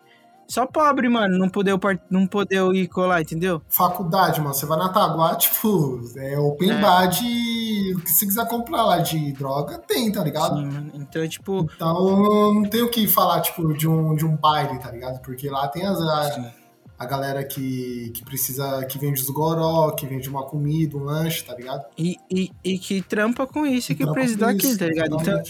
Só 0.46 0.66
pobre, 0.66 1.08
mano, 1.08 1.38
não 1.38 1.48
poder, 1.48 1.74
não 2.10 2.26
poder 2.26 2.62
ir 2.74 2.86
colar, 2.88 3.22
entendeu? 3.22 3.62
Faculdade, 3.68 4.40
mano, 4.40 4.54
você 4.54 4.66
vai 4.66 4.78
na 4.78 4.88
Taguá, 4.90 5.34
tipo, 5.36 6.00
é 6.16 6.38
open 6.38 6.70
É. 6.70 6.80
bar 6.80 7.06
de. 7.06 7.94
O 7.96 8.00
que 8.00 8.10
você 8.10 8.26
quiser 8.26 8.46
comprar 8.48 8.84
lá 8.84 8.98
de 8.98 9.32
droga, 9.32 9.78
tem, 9.78 10.10
tá 10.12 10.22
ligado? 10.22 10.56
Sim. 10.56 10.90
Então, 10.94 11.26
tipo, 11.28 11.66
Então 11.74 12.54
não 12.54 12.64
tem 12.64 12.82
o 12.82 12.90
que 12.90 13.06
falar, 13.08 13.40
tipo, 13.40 13.72
de 13.74 13.88
um, 13.88 14.14
de 14.14 14.24
um 14.26 14.36
baile, 14.36 14.78
tá 14.78 14.90
ligado? 14.90 15.20
Porque 15.22 15.48
lá 15.48 15.66
tem 15.68 15.86
as, 15.86 16.00
a, 16.00 16.52
a 16.98 17.06
galera 17.06 17.42
que, 17.44 18.10
que 18.14 18.24
precisa, 18.24 18.84
que 18.86 18.98
vende 18.98 19.20
os 19.20 19.30
goró, 19.30 19.90
que 19.92 20.06
vende 20.06 20.28
uma 20.28 20.44
comida, 20.44 20.96
um 20.96 21.04
lanche, 21.04 21.42
tá 21.44 21.54
ligado? 21.54 21.84
e, 21.98 22.16
e, 22.30 22.50
e 22.62 22.78
que 22.78 23.00
trampa 23.02 23.46
com 23.46 23.66
isso, 23.66 23.92
e 23.92 23.94
que 23.94 24.04
Trampa 24.04 24.20
precisa 24.20 24.38
daquilo, 24.46 24.70
isso, 24.70 24.78
tá 24.78 24.86
ligado? 24.86 25.16
Então. 25.20 25.42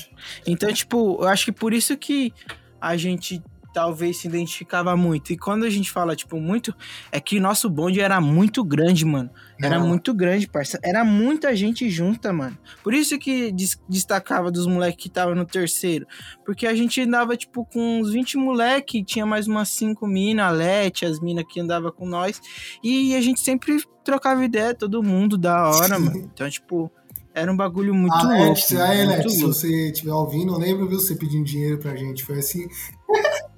Então, 0.47 0.73
tipo, 0.73 1.19
eu 1.21 1.29
acho 1.29 1.45
que 1.47 1.53
por 1.53 1.73
isso 1.75 1.97
que 1.97 2.33
a 2.81 2.97
gente 2.97 3.43
talvez 3.75 4.19
se 4.19 4.29
identificava 4.29 4.97
muito. 4.97 5.33
E 5.33 5.37
quando 5.37 5.65
a 5.65 5.71
gente 5.71 5.91
fala, 5.91 6.15
tipo, 6.17 6.41
muito, 6.41 6.73
é 7.13 7.21
que 7.21 7.39
nosso 7.41 7.69
bonde 7.69 8.01
era 8.01 8.21
muito 8.21 8.65
grande, 8.65 9.05
mano. 9.05 9.29
Era 9.61 9.77
É. 9.77 9.79
muito 9.79 10.15
grande, 10.15 10.47
parça. 10.49 10.79
Era 10.83 11.05
muita 11.05 11.55
gente 11.55 11.91
junta, 11.91 12.33
mano. 12.33 12.57
Por 12.83 12.95
isso 12.95 13.19
que 13.19 13.51
des- 13.53 13.79
destacava 13.89 14.51
dos 14.51 14.67
moleques 14.67 15.03
que 15.03 15.11
tava 15.11 15.35
no 15.35 15.45
terceiro. 15.45 16.07
Porque 16.47 16.67
a 16.67 16.75
gente 16.75 17.01
andava, 17.01 17.37
tipo, 17.37 17.65
com 17.67 18.01
uns 18.01 18.11
20 18.13 18.37
moleque, 18.37 19.05
tinha 19.05 19.27
mais 19.27 19.47
umas 19.49 19.69
5 19.71 20.07
minas, 20.07 20.47
a 20.47 20.51
Lete, 20.51 21.05
as 21.05 21.19
minas 21.21 21.45
que 21.49 21.59
andava 21.61 21.91
com 21.91 22.07
nós. 22.07 22.41
E 22.83 23.15
a 23.17 23.21
gente 23.21 23.41
sempre 23.41 23.83
trocava 24.05 24.45
ideia, 24.45 24.75
todo 24.75 25.03
mundo, 25.03 25.37
da 25.37 25.69
hora, 25.69 25.97
Sim. 25.97 26.05
mano. 26.05 26.31
Então, 26.35 26.49
tipo, 26.49 26.91
era 27.35 27.51
um 27.53 27.57
bagulho 27.57 27.95
muito 27.95 28.15
Ah, 28.15 28.23
louco. 28.23 28.61
Aí, 28.81 29.05
Let, 29.07 29.29
se 29.29 29.43
você 29.43 29.91
estiver 29.91 30.13
ouvindo, 30.13 30.53
eu 30.53 30.59
lembro, 30.59 30.89
viu, 30.89 31.01
você 31.01 31.17
pedindo 31.17 31.45
dinheiro 31.45 31.79
pra 31.79 31.97
gente. 31.97 32.23
Foi 32.25 32.39
assim. 32.39 32.67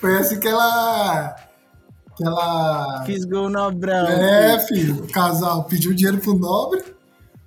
Foi 0.00 0.16
assim 0.18 0.38
que 0.38 0.48
ela. 0.48 1.36
Que 2.16 2.24
ela. 2.24 3.02
Fiz 3.04 3.24
gol 3.24 3.48
no 3.48 3.62
Abrão. 3.62 4.06
É, 4.06 4.58
filho, 4.66 5.04
o 5.04 5.12
casal 5.12 5.64
pediu 5.64 5.94
dinheiro 5.94 6.18
pro 6.18 6.34
nobre. 6.34 6.84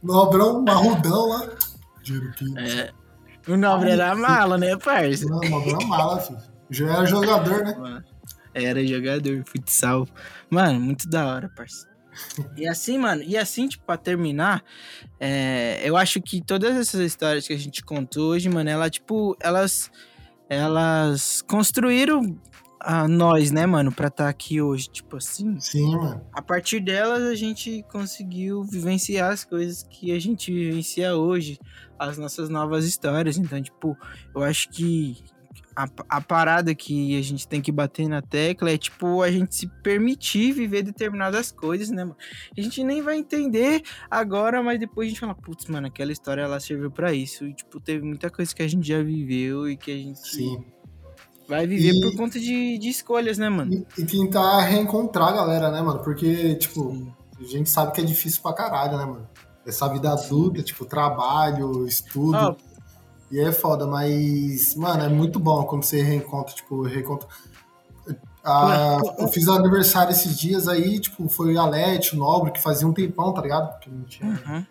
Nobrão, 0.01 0.62
marrudão 0.62 1.27
lá. 1.27 1.49
Dinheiro 2.03 2.32
que. 2.34 2.60
É. 2.60 2.91
O 3.47 3.58
Nobre 3.58 3.89
era 3.89 4.13
mala, 4.15 4.58
né, 4.60 4.77
parça? 4.77 5.25
Não, 5.25 5.39
nobrão 5.39 5.79
é 5.82 5.86
mala, 5.86 6.19
filho. 6.19 6.39
Já 6.69 6.88
era 6.88 7.05
jogador, 7.05 7.63
né? 7.63 8.03
Era 8.53 8.86
jogador, 8.86 9.43
futsal. 9.45 10.08
Mano, 10.49 10.79
muito 10.79 11.10
da 11.10 11.25
hora, 11.25 11.49
parça. 11.55 11.88
E 12.55 12.67
assim, 12.67 12.97
mano, 12.97 13.23
e 13.23 13.38
assim, 13.38 13.67
tipo, 13.67 13.86
pra 13.86 13.97
terminar, 13.97 14.63
é, 15.19 15.82
eu 15.84 15.95
acho 15.95 16.21
que 16.21 16.41
todas 16.41 16.75
essas 16.75 16.99
histórias 16.99 17.47
que 17.47 17.53
a 17.53 17.58
gente 17.58 17.84
contou 17.84 18.32
hoje, 18.32 18.49
mano, 18.49 18.69
ela, 18.69 18.89
tipo, 18.89 19.36
elas, 19.39 19.89
elas 20.49 21.41
construíram 21.43 22.35
a 22.81 23.07
nós, 23.07 23.51
né, 23.51 23.65
mano, 23.65 23.91
pra 23.91 24.07
estar 24.07 24.29
aqui 24.29 24.62
hoje, 24.62 24.88
tipo 24.89 25.17
assim. 25.17 25.59
Sim, 25.59 25.95
mano. 25.95 26.25
A 26.31 26.41
partir 26.41 26.79
delas, 26.79 27.23
a 27.23 27.35
gente 27.35 27.83
conseguiu 27.91 28.63
vivenciar 28.63 29.31
as 29.31 29.43
coisas 29.43 29.83
que 29.83 30.12
a 30.12 30.19
gente 30.19 30.51
vivencia 30.51 31.15
hoje, 31.15 31.59
as 31.99 32.17
nossas 32.17 32.49
novas 32.49 32.85
histórias. 32.85 33.38
Então, 33.38 33.62
tipo, 33.62 33.97
eu 34.33 34.41
acho 34.41 34.69
que 34.69 35.17
a, 35.75 35.88
a 36.09 36.21
parada 36.21 36.75
que 36.75 37.17
a 37.17 37.21
gente 37.21 37.47
tem 37.47 37.62
que 37.62 37.71
bater 37.71 38.07
na 38.07 38.21
tecla 38.21 38.69
é, 38.71 38.77
tipo, 38.77 39.21
a 39.21 39.31
gente 39.31 39.55
se 39.55 39.67
permitir 39.81 40.51
viver 40.51 40.83
determinadas 40.83 41.51
coisas, 41.51 41.89
né, 41.89 42.03
mano? 42.03 42.17
A 42.57 42.62
gente 42.62 42.83
nem 42.83 43.01
vai 43.01 43.17
entender 43.17 43.81
agora, 44.12 44.62
mas 44.62 44.79
depois 44.79 45.07
a 45.07 45.09
gente 45.09 45.19
fala, 45.19 45.33
putz, 45.35 45.65
mano, 45.67 45.88
aquela 45.88 46.12
história 46.12 46.41
ela 46.41 46.59
serviu 46.59 46.91
pra 46.91 47.13
isso. 47.13 47.45
E, 47.45 47.53
tipo, 47.53 47.79
teve 47.79 48.05
muita 48.05 48.29
coisa 48.29 48.53
que 48.53 48.62
a 48.62 48.67
gente 48.67 48.88
já 48.88 49.01
viveu 49.01 49.69
e 49.69 49.77
que 49.77 49.91
a 49.91 49.95
gente 49.97 50.19
Sim. 50.19 50.63
vai 51.47 51.65
viver 51.65 51.93
E- 51.93 52.01
por 52.01 52.15
conta 52.17 52.39
de, 52.39 52.77
de 52.77 52.89
escolhas, 52.89 53.38
né, 53.38 53.47
mano? 53.49 53.73
E, 53.73 54.01
e 54.01 54.05
tentar 54.05 54.62
reencontrar 54.63 55.29
a 55.29 55.31
galera, 55.31 55.71
né, 55.71 55.81
mano? 55.81 55.99
Porque, 56.03 56.55
tipo, 56.55 56.91
Sim. 56.91 57.13
a 57.39 57.43
gente 57.43 57.69
sabe 57.69 57.93
que 57.93 58.01
é 58.01 58.03
difícil 58.03 58.41
pra 58.41 58.53
caralho, 58.53 58.97
né, 58.97 59.05
mano? 59.05 59.29
Essa 59.65 59.88
vida 59.88 60.12
adulta, 60.12 60.62
tipo, 60.63 60.83
trabalho, 60.85 61.85
estudo. 61.85 62.57
E 63.31 63.39
é 63.39 63.51
foda, 63.51 63.85
mas, 63.85 64.75
mano, 64.75 65.03
é 65.03 65.09
muito 65.09 65.39
bom 65.39 65.63
quando 65.63 65.83
você 65.83 66.01
reencontra, 66.01 66.53
tipo, 66.55 66.81
reencontra. 66.81 67.27
Ah, 68.43 68.99
eu 69.19 69.27
fiz 69.27 69.47
aniversário 69.47 70.11
esses 70.11 70.39
dias 70.39 70.67
aí, 70.67 70.99
tipo, 70.99 71.27
foi 71.29 71.57
a 71.57 71.65
Lete, 71.65 72.15
o 72.15 72.17
Nobre, 72.17 72.51
que 72.51 72.61
fazia 72.61 72.87
um 72.87 72.93
tempão, 72.93 73.33
tá 73.33 73.41
ligado? 73.41 73.77
Que 73.79 73.89
não, 73.89 74.03
tinha, 74.03 74.29
uhum. 74.29 74.65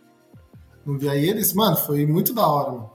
não 0.87 0.99
via 0.99 1.15
eles. 1.15 1.53
Mano, 1.53 1.77
foi 1.77 2.07
muito 2.07 2.35
da 2.35 2.47
hora, 2.47 2.73
mano. 2.73 2.91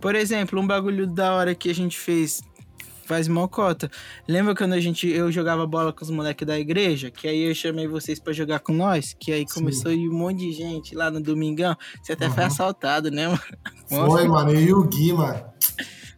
Por 0.00 0.14
exemplo, 0.14 0.60
um 0.60 0.66
bagulho 0.66 1.06
da 1.06 1.34
hora 1.34 1.54
que 1.54 1.70
a 1.70 1.74
gente 1.74 1.98
fez 1.98 2.40
faz 3.04 3.26
mocota. 3.26 3.90
Lembra 4.28 4.54
quando 4.54 4.74
a 4.74 4.80
gente 4.80 5.08
eu 5.08 5.32
jogava 5.32 5.66
bola 5.66 5.94
com 5.94 6.04
os 6.04 6.10
moleques 6.10 6.46
da 6.46 6.58
igreja? 6.58 7.10
Que 7.10 7.26
aí 7.26 7.40
eu 7.48 7.54
chamei 7.54 7.88
vocês 7.88 8.20
pra 8.20 8.34
jogar 8.34 8.60
com 8.60 8.72
nós? 8.74 9.16
Que 9.18 9.32
aí 9.32 9.46
Sim. 9.48 9.54
começou 9.60 9.90
a 9.90 9.94
ir 9.94 10.08
um 10.10 10.12
monte 10.12 10.40
de 10.40 10.52
gente 10.52 10.94
lá 10.94 11.10
no 11.10 11.18
domingão. 11.20 11.74
Você 12.02 12.12
até 12.12 12.28
foi 12.28 12.42
Uhum. 12.42 12.48
assaltado, 12.48 13.10
né, 13.10 13.26
mano? 13.26 13.40
Foi, 13.88 14.28
mano, 14.28 14.50
eu 14.50 14.60
e 14.60 14.72
o 14.72 14.84
Gui, 14.84 15.12
mano. 15.12 15.42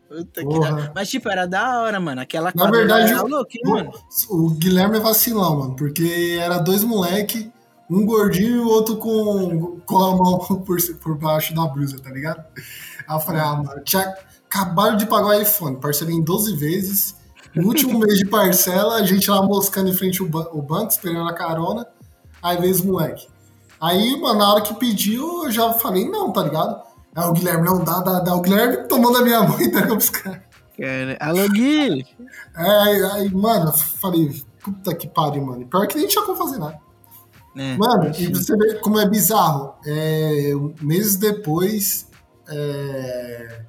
Puta 0.09 0.45
que 0.45 0.59
da... 0.59 0.93
Mas, 0.93 1.09
tipo, 1.09 1.29
era 1.29 1.47
da 1.47 1.83
hora, 1.83 2.01
mano. 2.01 2.21
Aquela 2.21 2.53
Na 2.55 2.69
verdade, 2.71 3.13
era 3.13 3.23
hein, 3.59 3.63
mano? 3.65 3.93
O 4.29 4.51
Guilherme 4.51 4.97
é 4.97 5.01
vacilão, 5.01 5.59
mano, 5.61 5.77
porque 5.77 6.37
era 6.41 6.59
dois 6.59 6.83
moleque, 6.83 7.53
um 7.89 8.05
gordinho 8.05 8.57
e 8.57 8.59
o 8.59 8.69
outro 8.69 8.97
com, 8.97 9.81
com 9.87 9.99
a 9.99 10.17
mão 10.17 10.39
por, 10.67 10.79
por 11.01 11.17
baixo 11.17 11.55
da 11.55 11.65
blusa, 11.67 12.01
tá 12.01 12.11
ligado? 12.11 12.45
Aí 13.07 13.17
eu 13.17 13.21
falei, 13.21 13.41
ah, 13.41 13.55
mano, 13.55 13.81
tinha 13.85 14.13
acabado 14.49 14.97
de 14.97 15.07
pagar 15.07 15.29
o 15.29 15.41
iPhone, 15.41 15.77
parcelei 15.77 16.17
em 16.17 16.23
12 16.25 16.57
vezes. 16.57 17.15
No 17.55 17.67
último 17.69 17.99
mês 17.99 18.19
de 18.19 18.27
parcela, 18.27 18.97
a 18.97 19.05
gente 19.05 19.31
lá 19.31 19.43
moscando 19.43 19.91
em 19.91 19.95
frente 19.95 20.21
ao, 20.23 20.29
ban- 20.29 20.49
ao 20.53 20.63
banco, 20.63 20.91
esperando 20.91 21.29
a 21.29 21.35
carona. 21.35 21.87
Aí 22.43 22.57
veio 22.57 22.73
os 22.73 22.81
moleque. 22.81 23.29
Aí, 23.81 24.21
mano, 24.21 24.39
na 24.41 24.53
hora 24.53 24.61
que 24.63 24.75
pediu, 24.75 25.45
eu 25.45 25.51
já 25.53 25.73
falei, 25.75 26.09
não, 26.09 26.33
tá 26.33 26.43
ligado? 26.43 26.81
Aí 27.15 27.29
o 27.29 27.33
Guilherme, 27.33 27.65
não, 27.65 27.83
dá, 27.83 28.01
dá, 28.01 28.21
dá. 28.21 28.35
O 28.35 28.41
Guilherme 28.41 28.89
tomou 28.89 29.13
da 29.13 29.23
minha 29.23 29.43
mão 29.43 29.61
e 29.61 29.65
entregou 29.65 29.97
pros 29.97 30.11
caras. 30.11 30.41
Cara, 30.79 31.17
alô, 31.21 31.49
Gui! 31.49 32.07
É, 32.57 32.63
aí, 32.63 33.05
aí, 33.13 33.35
mano, 33.35 33.69
eu 33.69 33.73
falei, 33.73 34.43
puta 34.63 34.95
que 34.95 35.09
pariu, 35.09 35.45
mano. 35.45 35.67
Pior 35.67 35.87
que 35.87 35.97
nem 35.97 36.07
tinha 36.07 36.25
como 36.25 36.39
fazer 36.39 36.59
nada. 36.59 36.79
É, 37.57 37.77
Mano, 37.77 38.13
e 38.17 38.29
você 38.29 38.57
vê 38.57 38.75
como 38.77 38.99
é 38.99 39.09
bizarro. 39.09 39.75
É, 39.85 40.53
meses 40.81 41.17
depois, 41.17 42.09
é, 42.49 43.63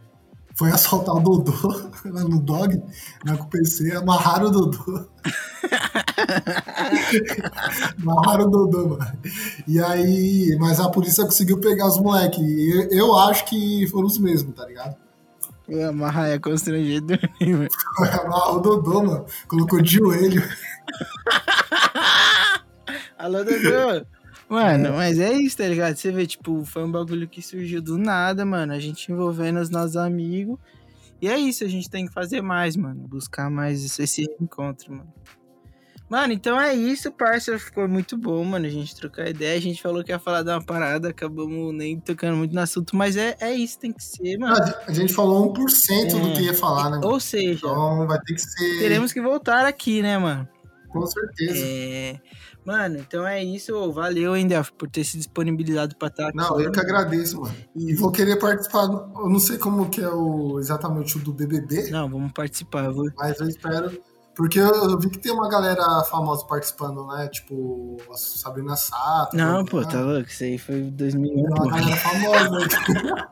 foi 0.56 0.70
assaltar 0.70 1.16
o 1.16 1.20
Dodô 1.20 1.52
lá 2.06 2.24
no 2.24 2.40
Dog, 2.40 2.82
lá 3.26 3.38
com 3.38 3.46
o 3.46 3.50
PC, 3.50 3.96
amarraram 3.96 4.48
o 4.48 4.52
Dodô. 4.52 5.08
amarraram 8.02 8.45
o 8.45 8.50
Dodô, 8.50 8.89
mano. 8.89 9.17
E 9.67 9.82
aí, 9.82 10.58
mas 10.60 10.80
a 10.80 10.89
polícia 10.89 11.24
conseguiu 11.24 11.60
pegar 11.60 11.88
os 11.88 12.00
moleques. 12.00 12.39
Eu, 12.39 12.89
eu 12.89 13.17
acho 13.17 13.45
que 13.45 13.88
foram 13.88 14.08
os 14.08 14.17
mesmos, 14.17 14.56
tá 14.56 14.65
ligado? 14.65 14.95
o 15.67 15.88
Amarra 15.88 16.28
é 16.28 16.39
constrangedor, 16.39 17.19
mano? 17.41 17.67
Amarraram 17.97 18.58
o 18.58 18.60
Dodô, 18.60 19.04
mano. 19.04 19.26
Colocou 19.47 19.82
de 19.82 19.97
joelho. 19.97 20.43
Alô, 23.17 23.43
Dodô! 23.43 24.06
Mano, 24.50 24.93
mas 24.93 25.17
é 25.17 25.32
isso, 25.32 25.58
tá 25.58 25.65
ligado? 25.65 25.95
Você 25.95 26.12
vê, 26.12 26.28
tipo, 26.28 26.65
foi 26.65 26.84
um 26.84 26.91
bagulho 26.91 27.26
que 27.26 27.41
surgiu 27.41 27.82
do 27.82 27.97
nada, 27.97 28.45
mano. 28.45 28.74
A 28.74 28.80
gente 28.80 29.10
envolvendo 29.10 29.62
os 29.62 29.69
nossos 29.69 29.95
amigos. 29.95 30.60
E 31.21 31.30
é 31.30 31.38
isso, 31.38 31.63
a 31.63 31.67
gente 31.67 31.89
tem 31.89 32.06
que 32.06 32.12
fazer 32.12 32.41
mais, 32.41 32.76
mano. 32.76 33.08
Buscar 33.08 33.50
mais 33.50 33.97
esse 33.97 34.24
encontro, 34.41 34.91
mano. 34.91 35.13
Mano, 36.12 36.34
então 36.34 36.60
é 36.60 36.74
isso, 36.76 37.10
parça. 37.10 37.58
Ficou 37.58 37.88
muito 37.88 38.17
bom, 38.17 38.43
mano. 38.43 38.65
A 38.65 38.69
gente 38.69 38.93
trocar 38.97 39.30
ideia. 39.30 39.58
A 39.58 39.62
gente 39.62 39.82
falou 39.82 40.04
que 40.04 40.12
ia 40.12 40.19
falar 40.19 40.43
de 40.43 40.50
uma 40.50 40.62
parada, 40.62 41.08
acabamos 41.08 41.74
nem 41.74 41.97
tocando 42.02 42.36
muito 42.36 42.54
no 42.54 42.60
assunto. 42.60 42.97
Mas 42.97 43.15
é, 43.15 43.38
é 43.39 43.54
isso, 43.54 43.80
tem 43.80 43.93
que 43.93 44.04
ser, 44.04 44.38
mano. 44.38 44.54
A 44.86 44.91
gente 44.91 45.13
falou 45.13 45.54
1% 45.54 46.19
do 46.19 46.28
É. 46.28 46.34
que 46.34 46.41
ia 46.43 46.54
falar, 46.54 46.89
né? 46.89 47.00
Ou 47.02 47.17
seja, 47.17 47.54
Então 47.65 48.06
vai 48.06 48.19
ter 48.19 48.34
que 48.34 48.41
ser. 48.41 48.80
teremos 48.80 49.13
que 49.13 49.21
voltar 49.21 49.65
aqui, 49.65 50.02
né, 50.02 50.17
mano? 50.17 50.45
Com 50.89 51.06
certeza. 51.08 51.63
É. 51.65 52.19
Mano, 52.65 52.97
então 52.97 53.26
é 53.26 53.41
isso. 53.41 53.89
Valeu, 53.93 54.36
hein, 54.36 54.45
Delphi, 54.45 54.74
por 54.74 54.89
ter 54.89 55.06
se 55.06 55.15
disponibilizado 55.17 55.95
pra 55.95 56.10
estar 56.10 56.28
aqui. 56.28 56.36
Não, 56.38 56.60
eu 56.60 56.74
que 56.74 56.80
agradeço, 56.82 57.39
mano. 57.39 57.56
E 57.74 57.95
vou 57.95 58.12
querer 58.12 58.36
participar. 58.38 58.86
do- 58.88 59.17
Eu 59.17 59.30
não 59.30 59.39
sei 59.39 59.58
como 59.58 59.89
que 59.89 60.02
é 60.02 60.10
o 60.10 60.60
exatamente 60.60 61.15
o 61.15 61.21
do 61.21 61.32
BBB, 61.32 61.89
Não, 61.89 62.10
vamos 62.10 62.34
participar. 62.34 62.91
vou- 62.91 63.10
mas 63.17 63.39
eu 63.39 63.47
espero. 63.47 63.97
Porque 64.36 64.60
eu, 64.60 64.98
vi 64.98 65.10
que 65.10 65.20
tem 65.20 65.32
uma 65.32 65.50
galera 65.50 66.04
famosa 66.06 66.46
participando, 66.46 67.06
né? 67.08 67.28
Tipo, 67.28 67.98
a 68.12 68.17
Sabrina 68.17 68.76
Sato. 68.76 69.36
Não, 69.36 69.60
né? 69.60 69.65
pô, 69.70 69.84
tá 69.86 70.02
louco? 70.02 70.30
Isso 70.30 70.44
aí 70.44 70.58
foi 70.58 70.82
2001, 70.84 71.34
Tem 71.36 71.44
uma 71.46 71.70
galera 71.70 71.97
famosa. 71.97 72.60
né? 72.60 73.28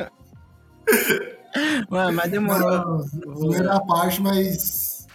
Mano, 1.88 2.12
mas 2.12 2.30
demorou. 2.30 3.02
À 3.70 3.80
parte, 3.80 4.20
mas. 4.22 5.06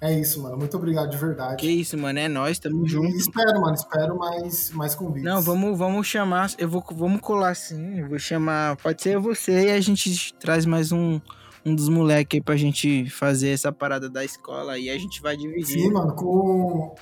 É 0.00 0.12
isso, 0.12 0.42
mano. 0.42 0.58
Muito 0.58 0.76
obrigado 0.76 1.10
de 1.10 1.16
verdade. 1.16 1.56
Que 1.56 1.68
isso, 1.68 1.96
mano, 1.96 2.18
é 2.18 2.28
nós, 2.28 2.58
tamo 2.58 2.84
E 2.84 2.88
junto. 2.88 3.16
espero, 3.16 3.60
mano. 3.60 3.74
Espero 3.74 4.16
mais, 4.16 4.70
mais 4.72 4.94
convites. 4.94 5.24
Não, 5.24 5.40
vamos, 5.40 5.76
vamos 5.76 6.06
chamar. 6.06 6.50
Eu 6.58 6.68
vou, 6.68 6.84
vamos 6.92 7.20
colar 7.20 7.56
sim. 7.56 8.00
Eu 8.00 8.08
vou 8.08 8.18
chamar. 8.18 8.76
Pode 8.76 9.02
ser 9.02 9.18
você 9.18 9.68
e 9.68 9.70
a 9.70 9.80
gente 9.80 10.34
traz 10.34 10.66
mais 10.66 10.92
um, 10.92 11.18
um 11.66 11.74
dos 11.74 11.88
moleques 11.88 12.38
aí 12.38 12.40
pra 12.42 12.56
gente 12.56 13.10
fazer 13.10 13.48
essa 13.50 13.72
parada 13.72 14.08
da 14.08 14.24
escola 14.24 14.78
e 14.78 14.88
a 14.88 14.96
gente 14.96 15.20
vai 15.20 15.36
dividir. 15.36 15.80
Sim, 15.80 15.92
mano, 15.92 16.14
com. 16.14 16.94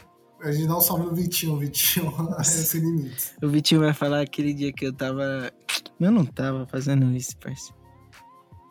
A 0.42 0.50
gente 0.52 0.66
dá 0.66 0.76
um 0.76 0.80
salve 0.80 1.04
no 1.06 1.14
Vitinho, 1.14 1.54
o 1.54 1.58
Vitinho 1.58 2.12
é 2.38 2.42
sem 2.44 2.80
limites. 2.80 3.34
O 3.42 3.48
Vitinho 3.48 3.80
vai 3.80 3.92
falar 3.94 4.20
aquele 4.22 4.52
dia 4.52 4.72
que 4.72 4.86
eu 4.86 4.92
tava. 4.92 5.50
Eu 6.00 6.10
não 6.10 6.24
tava 6.24 6.66
fazendo 6.66 7.10
isso, 7.16 7.36
parceiro. 7.38 7.76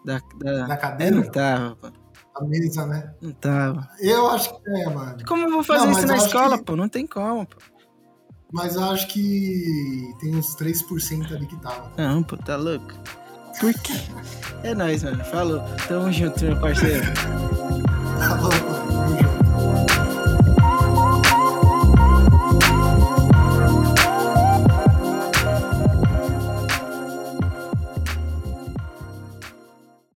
Da, 0.05 0.19
da... 0.39 0.67
Da 0.67 0.73
Eu 0.75 0.79
cadeira, 0.79 1.15
não 1.15 1.23
tava, 1.31 1.75
pô. 1.77 1.87
a 2.35 2.43
mesa, 2.45 2.85
né? 2.85 3.13
Não 3.21 3.31
tava. 3.31 3.87
Eu 3.99 4.29
acho 4.31 4.53
que 4.61 4.69
é, 4.69 4.89
mano. 4.89 5.17
Como 5.25 5.43
eu 5.47 5.51
vou 5.51 5.63
fazer 5.63 5.85
Não, 5.85 5.91
isso 5.93 6.05
na 6.05 6.13
eu 6.17 6.25
escola, 6.25 6.57
que- 6.57 6.63
pô? 6.65 6.75
Não 6.75 6.89
tem 6.89 7.07
como, 7.07 7.45
pô. 7.47 7.57
Mas 8.51 8.75
eu 8.75 8.83
acho 8.83 9.07
que 9.07 10.13
tem 10.19 10.35
uns 10.35 10.55
3% 10.55 11.33
ali 11.33 11.47
que 11.47 11.55
tava. 11.61 11.91
Não, 11.97 12.21
pô, 12.21 12.37
tá 12.37 12.55
louco? 12.55 12.93
Porque? 13.59 13.93
É 14.63 14.73
nóis, 14.73 15.03
mano. 15.03 15.23
Falou. 15.25 15.61
Tamo 15.87 16.11
junto, 16.11 16.43
meu 16.43 16.55
parceiro. 16.59 17.05
Tá 18.19 18.35
bom. 18.41 18.72